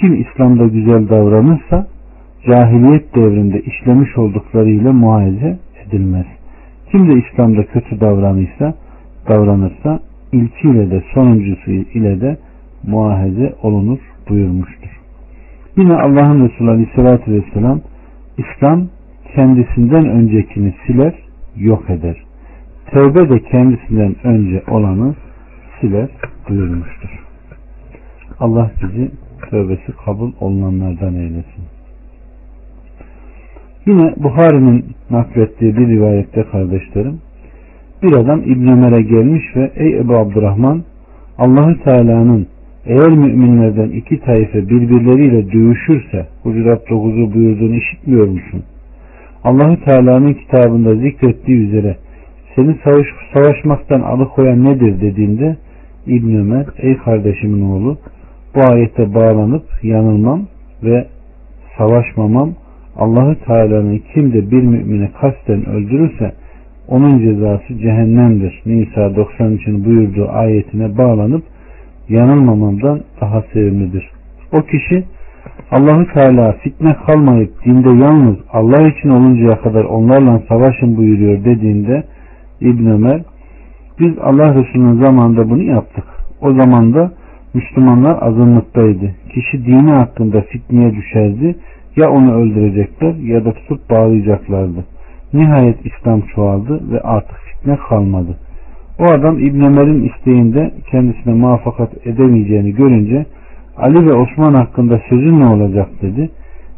kim 0.00 0.22
İslam'da 0.22 0.66
güzel 0.66 1.08
davranırsa 1.08 1.91
cahiliyet 2.46 3.14
devrinde 3.14 3.60
işlemiş 3.60 4.18
olduklarıyla 4.18 4.92
muayeze 4.92 5.58
edilmez. 5.86 6.26
Kim 6.90 7.08
de 7.08 7.12
İslam'da 7.12 7.66
kötü 7.66 8.00
davranırsa, 8.00 8.74
davranırsa 9.28 10.00
ilkiyle 10.32 10.90
de 10.90 11.02
sonuncusu 11.14 11.70
ile 11.70 12.20
de 12.20 12.36
muahize 12.86 13.54
olunur 13.62 13.98
buyurmuştur. 14.28 15.00
Yine 15.76 15.94
Allah'ın 15.94 16.48
Resulü 16.48 16.70
Aleyhisselatü 16.70 17.32
Vesselam 17.32 17.80
İslam 18.38 18.86
kendisinden 19.34 20.08
öncekini 20.08 20.74
siler, 20.86 21.14
yok 21.56 21.90
eder. 21.90 22.16
Tevbe 22.90 23.30
de 23.30 23.38
kendisinden 23.38 24.14
önce 24.24 24.62
olanı 24.70 25.14
siler 25.80 26.08
buyurmuştur. 26.48 27.24
Allah 28.40 28.70
bizi 28.82 29.10
tövbesi 29.50 29.92
kabul 30.04 30.32
olunanlardan 30.40 31.14
eylesin. 31.14 31.64
Yine 33.86 34.14
Buhari'nin 34.16 34.84
naklettiği 35.10 35.76
bir 35.76 35.88
rivayette 35.88 36.42
kardeşlerim 36.42 37.20
bir 38.02 38.12
adam 38.12 38.40
İbn 38.40 38.68
Ömer'e 38.68 39.02
gelmiş 39.02 39.56
ve 39.56 39.70
ey 39.76 39.98
Ebu 39.98 40.16
Abdurrahman 40.16 40.82
Allahü 41.38 41.82
Teala'nın 41.84 42.46
eğer 42.86 43.08
müminlerden 43.08 43.88
iki 43.88 44.20
taife 44.20 44.68
birbirleriyle 44.68 45.52
dövüşürse 45.52 46.26
Hucurat 46.42 46.88
9'u 46.88 47.34
buyurduğunu 47.34 47.76
işitmiyor 47.76 48.28
musun? 48.28 48.62
Allahü 49.44 49.84
Teala'nın 49.84 50.34
kitabında 50.34 50.94
zikrettiği 50.94 51.58
üzere 51.68 51.96
seni 52.56 52.76
savaş, 52.84 53.06
savaşmaktan 53.34 54.00
alıkoyan 54.00 54.64
nedir 54.64 55.00
dediğinde 55.00 55.56
İbn 56.06 56.34
Ömer 56.34 56.66
ey 56.78 56.96
kardeşimin 56.96 57.70
oğlu 57.70 57.98
bu 58.54 58.60
ayete 58.72 59.14
bağlanıp 59.14 59.64
yanılmam 59.82 60.46
ve 60.82 61.06
savaşmamam 61.78 62.50
Allahü 62.96 63.36
Teala'nın 63.46 64.02
kim 64.14 64.32
de 64.32 64.50
bir 64.50 64.62
mümine 64.62 65.10
kasten 65.20 65.68
öldürürse 65.68 66.32
onun 66.88 67.18
cezası 67.18 67.78
cehennemdir. 67.78 68.62
Nisa 68.66 69.00
93'ün 69.00 69.84
buyurduğu 69.84 70.28
ayetine 70.28 70.98
bağlanıp 70.98 71.42
yanılmamamdan 72.08 73.00
daha 73.20 73.42
sevimlidir. 73.52 74.10
O 74.52 74.62
kişi 74.62 75.04
Allahü 75.70 76.12
Teala 76.12 76.52
fitne 76.52 76.96
kalmayıp 77.06 77.64
dinde 77.64 78.04
yalnız 78.04 78.36
Allah 78.52 78.88
için 78.88 79.08
oluncaya 79.08 79.60
kadar 79.60 79.84
onlarla 79.84 80.42
savaşın 80.48 80.96
buyuruyor 80.96 81.44
dediğinde 81.44 82.04
İbn 82.60 82.86
Ömer 82.86 83.22
biz 84.00 84.18
Allah 84.18 84.54
Resulü'nün 84.54 85.02
zamanında 85.02 85.50
bunu 85.50 85.62
yaptık. 85.62 86.04
O 86.40 86.52
zaman 86.52 86.94
da 86.94 87.12
Müslümanlar 87.54 88.18
azınlıktaydı. 88.22 89.14
Kişi 89.34 89.66
dini 89.66 89.90
hakkında 89.90 90.40
fitneye 90.40 90.94
düşerdi. 90.94 91.56
Ya 91.96 92.10
onu 92.10 92.34
öldürecekler 92.34 93.14
ya 93.14 93.44
da 93.44 93.52
tutup 93.52 93.90
bağlayacaklardı. 93.90 94.84
Nihayet 95.32 95.76
İslam 95.86 96.20
çoğaldı 96.20 96.92
ve 96.92 97.00
artık 97.00 97.36
fitne 97.36 97.76
kalmadı. 97.76 98.36
O 98.98 99.04
adam 99.04 99.38
İbn 99.38 99.60
Ömer'in 99.60 100.02
isteğinde 100.02 100.70
kendisine 100.90 101.34
muvaffakat 101.34 102.06
edemeyeceğini 102.06 102.74
görünce 102.74 103.26
Ali 103.76 104.06
ve 104.06 104.12
Osman 104.12 104.54
hakkında 104.54 105.00
sözün 105.08 105.40
ne 105.40 105.46
olacak 105.46 105.88
dedi. 106.02 106.30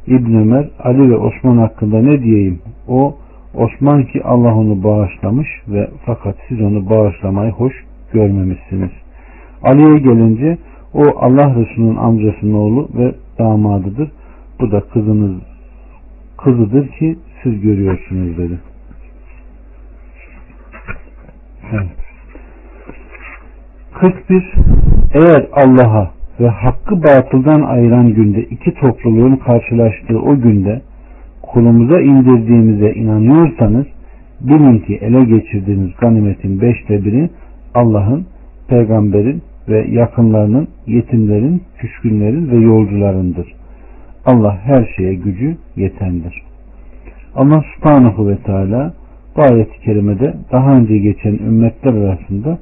İbn 0.07 0.35
Ömer 0.35 0.69
Ali 0.79 1.11
ve 1.11 1.17
Osman 1.17 1.57
hakkında 1.57 2.03
ne 2.03 2.23
diyeyim? 2.23 2.59
O 2.89 3.15
Osman 3.55 4.05
ki 4.05 4.23
Allah 4.25 4.55
onu 4.55 4.85
bağışlamış 4.85 5.49
ve 5.69 5.89
fakat 6.07 6.37
siz 6.49 6.61
onu 6.61 6.91
bağışlamayı 6.91 7.51
hoş 7.51 7.73
görmemişsiniz. 8.13 8.91
Ali'ye 9.63 9.99
gelince 9.99 10.59
o 10.95 11.03
Allah 11.17 11.55
Resulü'nün 11.55 11.97
amcasının 11.97 12.55
oğlu 12.55 12.89
ve 12.99 13.15
damadıdır. 13.39 14.11
Bu 14.65 14.71
da 14.71 14.81
kızınız 14.81 15.33
kızıdır 16.39 16.89
ki 16.89 17.19
siz 17.43 17.61
görüyorsunuz 17.61 18.39
dedi. 18.39 18.59
Evet. 21.73 21.87
41 24.01 24.53
Eğer 25.15 25.49
Allah'a 25.53 26.11
ve 26.41 26.49
hakkı 26.49 27.03
batıldan 27.03 27.63
ayıran 27.63 28.15
günde 28.15 28.43
iki 28.43 28.75
topluluğun 28.75 29.37
karşılaştığı 29.37 30.19
o 30.19 30.41
günde 30.41 30.83
kulumuza 31.43 32.01
indirdiğimize 32.01 32.93
inanıyorsanız 32.93 33.87
bilin 34.41 34.79
ki 34.79 34.99
ele 35.01 35.25
geçirdiğiniz 35.25 35.91
ganimetin 36.01 36.61
beşte 36.61 37.05
biri 37.05 37.31
Allah'ın, 37.75 38.27
peygamberin 38.69 39.43
ve 39.69 39.87
yakınlarının, 39.91 40.69
yetimlerin, 40.87 41.63
küskünlerin 41.79 42.51
ve 42.51 42.57
yolcularındır. 42.57 43.64
Allah 44.27 44.59
her 44.65 44.89
şeye 44.97 45.15
gücü 45.15 45.57
yetendir. 45.77 46.43
Allah 47.35 47.65
subhanahu 47.75 48.29
ve 48.29 48.37
teala 48.37 48.93
bu 49.37 49.43
ayet-i 49.43 49.81
kerimede 49.81 50.35
daha 50.53 50.77
önce 50.77 50.99
geçen 50.99 51.33
ümmetler 51.33 51.95
arasında 51.95 52.59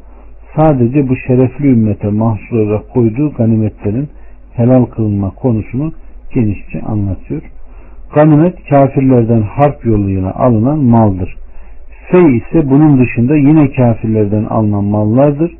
sadece 0.56 1.08
bu 1.08 1.16
şerefli 1.16 1.68
ümmete 1.68 2.08
mahsul 2.08 2.56
olarak 2.58 2.90
koyduğu 2.90 3.32
ganimetlerin 3.32 4.08
helal 4.52 4.84
kılınma 4.84 5.30
konusunu 5.30 5.92
genişçe 6.34 6.80
anlatıyor. 6.80 7.42
Ganimet 8.14 8.68
kafirlerden 8.68 9.42
harp 9.42 9.86
yoluyla 9.86 10.34
alınan 10.34 10.78
maldır. 10.78 11.36
Fey 12.10 12.36
ise 12.36 12.70
bunun 12.70 12.98
dışında 12.98 13.36
yine 13.36 13.72
kafirlerden 13.72 14.44
alınan 14.44 14.84
mallardır. 14.84 15.52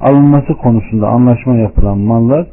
Alınması 0.00 0.54
konusunda 0.54 1.08
anlaşma 1.08 1.56
yapılan 1.56 1.98
mallar 1.98 2.46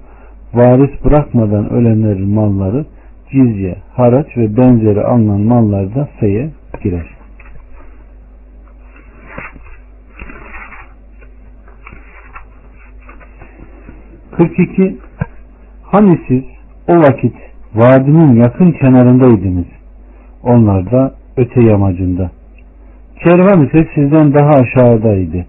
varis 0.53 1.05
bırakmadan 1.05 1.69
ölenlerin 1.69 2.29
malları 2.29 2.85
cizye, 3.31 3.75
haraç 3.93 4.37
ve 4.37 4.57
benzeri 4.57 5.01
alınan 5.01 5.41
mallar 5.41 5.95
da 5.95 6.09
feye 6.19 6.49
girer. 6.83 7.21
İki 14.61 14.97
Hani 15.83 16.19
siz 16.27 16.43
o 16.87 16.97
vakit 16.97 17.35
vadinin 17.75 18.41
yakın 18.41 18.71
kenarındaydınız. 18.71 19.65
Onlar 20.43 20.91
da 20.91 21.15
öte 21.37 21.63
yamacında. 21.63 22.31
Kervan 23.23 23.65
ise 23.65 23.87
sizden 23.95 24.33
daha 24.33 24.49
aşağıdaydı. 24.49 25.45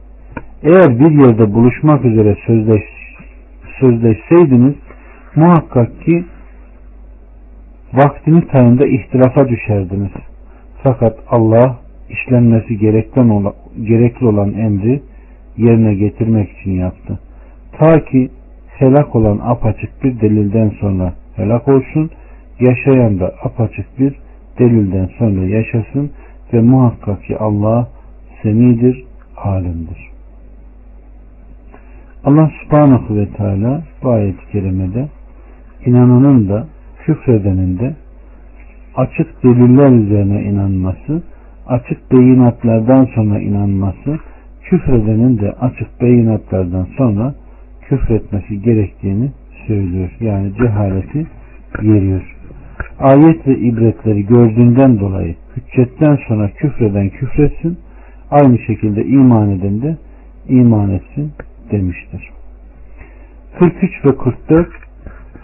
Eğer 0.63 0.99
bir 0.99 1.27
yerde 1.27 1.55
buluşmak 1.55 2.05
üzere 2.05 2.37
sözleş, 2.47 2.83
sözleşseydiniz 3.81 4.75
muhakkak 5.37 6.01
ki 6.05 6.25
vaktini 7.93 8.49
tayında 8.49 8.87
ihtilafa 8.87 9.49
düşerdiniz. 9.49 10.13
Fakat 10.83 11.19
Allah 11.31 11.79
işlenmesi 12.11 12.79
gerekli 12.79 14.27
olan 14.27 14.53
emri 14.53 15.03
yerine 15.57 15.95
getirmek 15.95 16.51
için 16.59 16.71
yaptı. 16.71 17.19
Ta 17.79 18.05
ki 18.05 18.31
helak 18.69 19.17
olan 19.17 19.41
apaçık 19.43 20.05
bir 20.05 20.21
delilden 20.21 20.73
sonra 20.81 21.13
helak 21.37 21.69
olsun, 21.69 22.11
yaşayan 22.61 23.21
da 23.21 23.35
apaçık 23.45 23.99
bir 23.99 24.15
delilden 24.59 25.11
sonra 25.19 25.47
yaşasın 25.47 26.11
ve 26.53 26.61
muhakkak 26.61 27.25
ki 27.25 27.39
Allah 27.39 27.89
semidir, 28.43 29.05
alimdir. 29.37 30.13
Allah 32.25 32.51
subhanahu 32.63 33.17
ve 33.17 33.29
teala 33.29 33.83
bu 34.03 34.11
ayet-i 34.11 34.53
kerimede 34.53 35.09
inananın 35.87 36.49
da 36.49 36.67
küfredenin 37.05 37.79
de 37.79 37.97
açık 38.97 39.43
deliller 39.45 39.91
üzerine 39.93 40.43
inanması, 40.43 41.23
açık 41.67 42.13
beyinatlardan 42.13 43.09
sonra 43.15 43.41
inanması, 43.41 44.19
küfredenin 44.63 45.39
de 45.39 45.53
açık 45.53 46.01
beyinatlardan 46.01 46.87
sonra 46.97 47.35
küfretmesi 47.89 48.63
gerektiğini 48.63 49.31
söylüyor. 49.67 50.11
Yani 50.21 50.53
cehaleti 50.55 51.27
yeriyor. 51.83 52.37
Ayet 52.99 53.47
ve 53.49 53.59
ibretleri 53.59 54.27
gördüğünden 54.27 55.01
dolayı 55.01 55.35
hüccetten 55.57 56.19
sonra 56.29 56.51
küfreden 56.51 57.09
küfretsin, 57.09 57.79
aynı 58.31 58.59
şekilde 58.59 59.05
iman 59.05 59.51
eden 59.51 59.83
de 59.83 59.97
iman 60.49 60.91
etsin 60.91 61.33
demiştir. 61.71 62.31
43 63.59 64.05
ve 64.05 64.17
44 64.17 64.69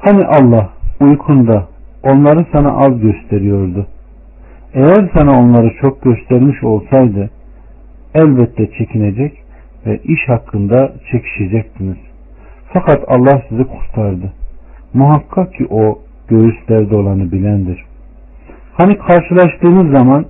Hani 0.00 0.24
Allah 0.24 0.70
uykunda 1.00 1.66
onları 2.02 2.46
sana 2.52 2.72
az 2.72 3.00
gösteriyordu. 3.00 3.86
Eğer 4.74 5.10
sana 5.14 5.40
onları 5.40 5.72
çok 5.80 6.02
göstermiş 6.02 6.64
olsaydı 6.64 7.30
elbette 8.14 8.70
çekinecek 8.78 9.42
ve 9.86 9.98
iş 10.04 10.28
hakkında 10.28 10.92
çekişecektiniz. 11.10 11.96
Fakat 12.72 13.04
Allah 13.08 13.42
sizi 13.48 13.64
kurtardı. 13.64 14.32
Muhakkak 14.94 15.54
ki 15.54 15.66
o 15.70 15.98
göğüslerde 16.28 16.96
olanı 16.96 17.32
bilendir. 17.32 17.84
Hani 18.72 18.98
karşılaştığınız 18.98 19.98
zaman 19.98 20.24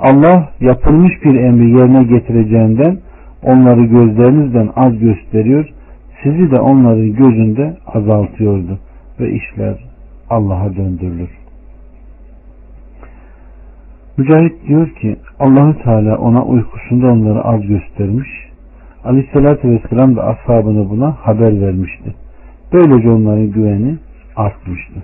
Allah 0.00 0.48
yapılmış 0.60 1.12
bir 1.24 1.34
emri 1.34 1.70
yerine 1.70 2.02
getireceğinden 2.02 2.98
onları 3.42 3.84
gözlerinizden 3.84 4.68
az 4.76 4.98
gösteriyor, 4.98 5.68
sizi 6.22 6.50
de 6.50 6.60
onların 6.60 7.12
gözünde 7.12 7.76
azaltıyordu 7.86 8.78
ve 9.20 9.30
işler 9.30 9.74
Allah'a 10.30 10.76
döndürülür. 10.76 11.30
Mücahit 14.16 14.68
diyor 14.68 14.90
ki 14.90 15.16
Allahü 15.38 15.82
Teala 15.82 16.18
ona 16.18 16.44
uykusunda 16.44 17.06
onları 17.06 17.44
az 17.44 17.66
göstermiş. 17.66 18.28
Aleyhissalatü 19.04 19.70
Vesselam 19.70 20.16
da 20.16 20.24
ashabını 20.24 20.90
buna 20.90 21.12
haber 21.12 21.60
vermişti. 21.60 22.14
Böylece 22.72 23.10
onların 23.10 23.50
güveni 23.50 23.96
artmıştı. 24.36 25.02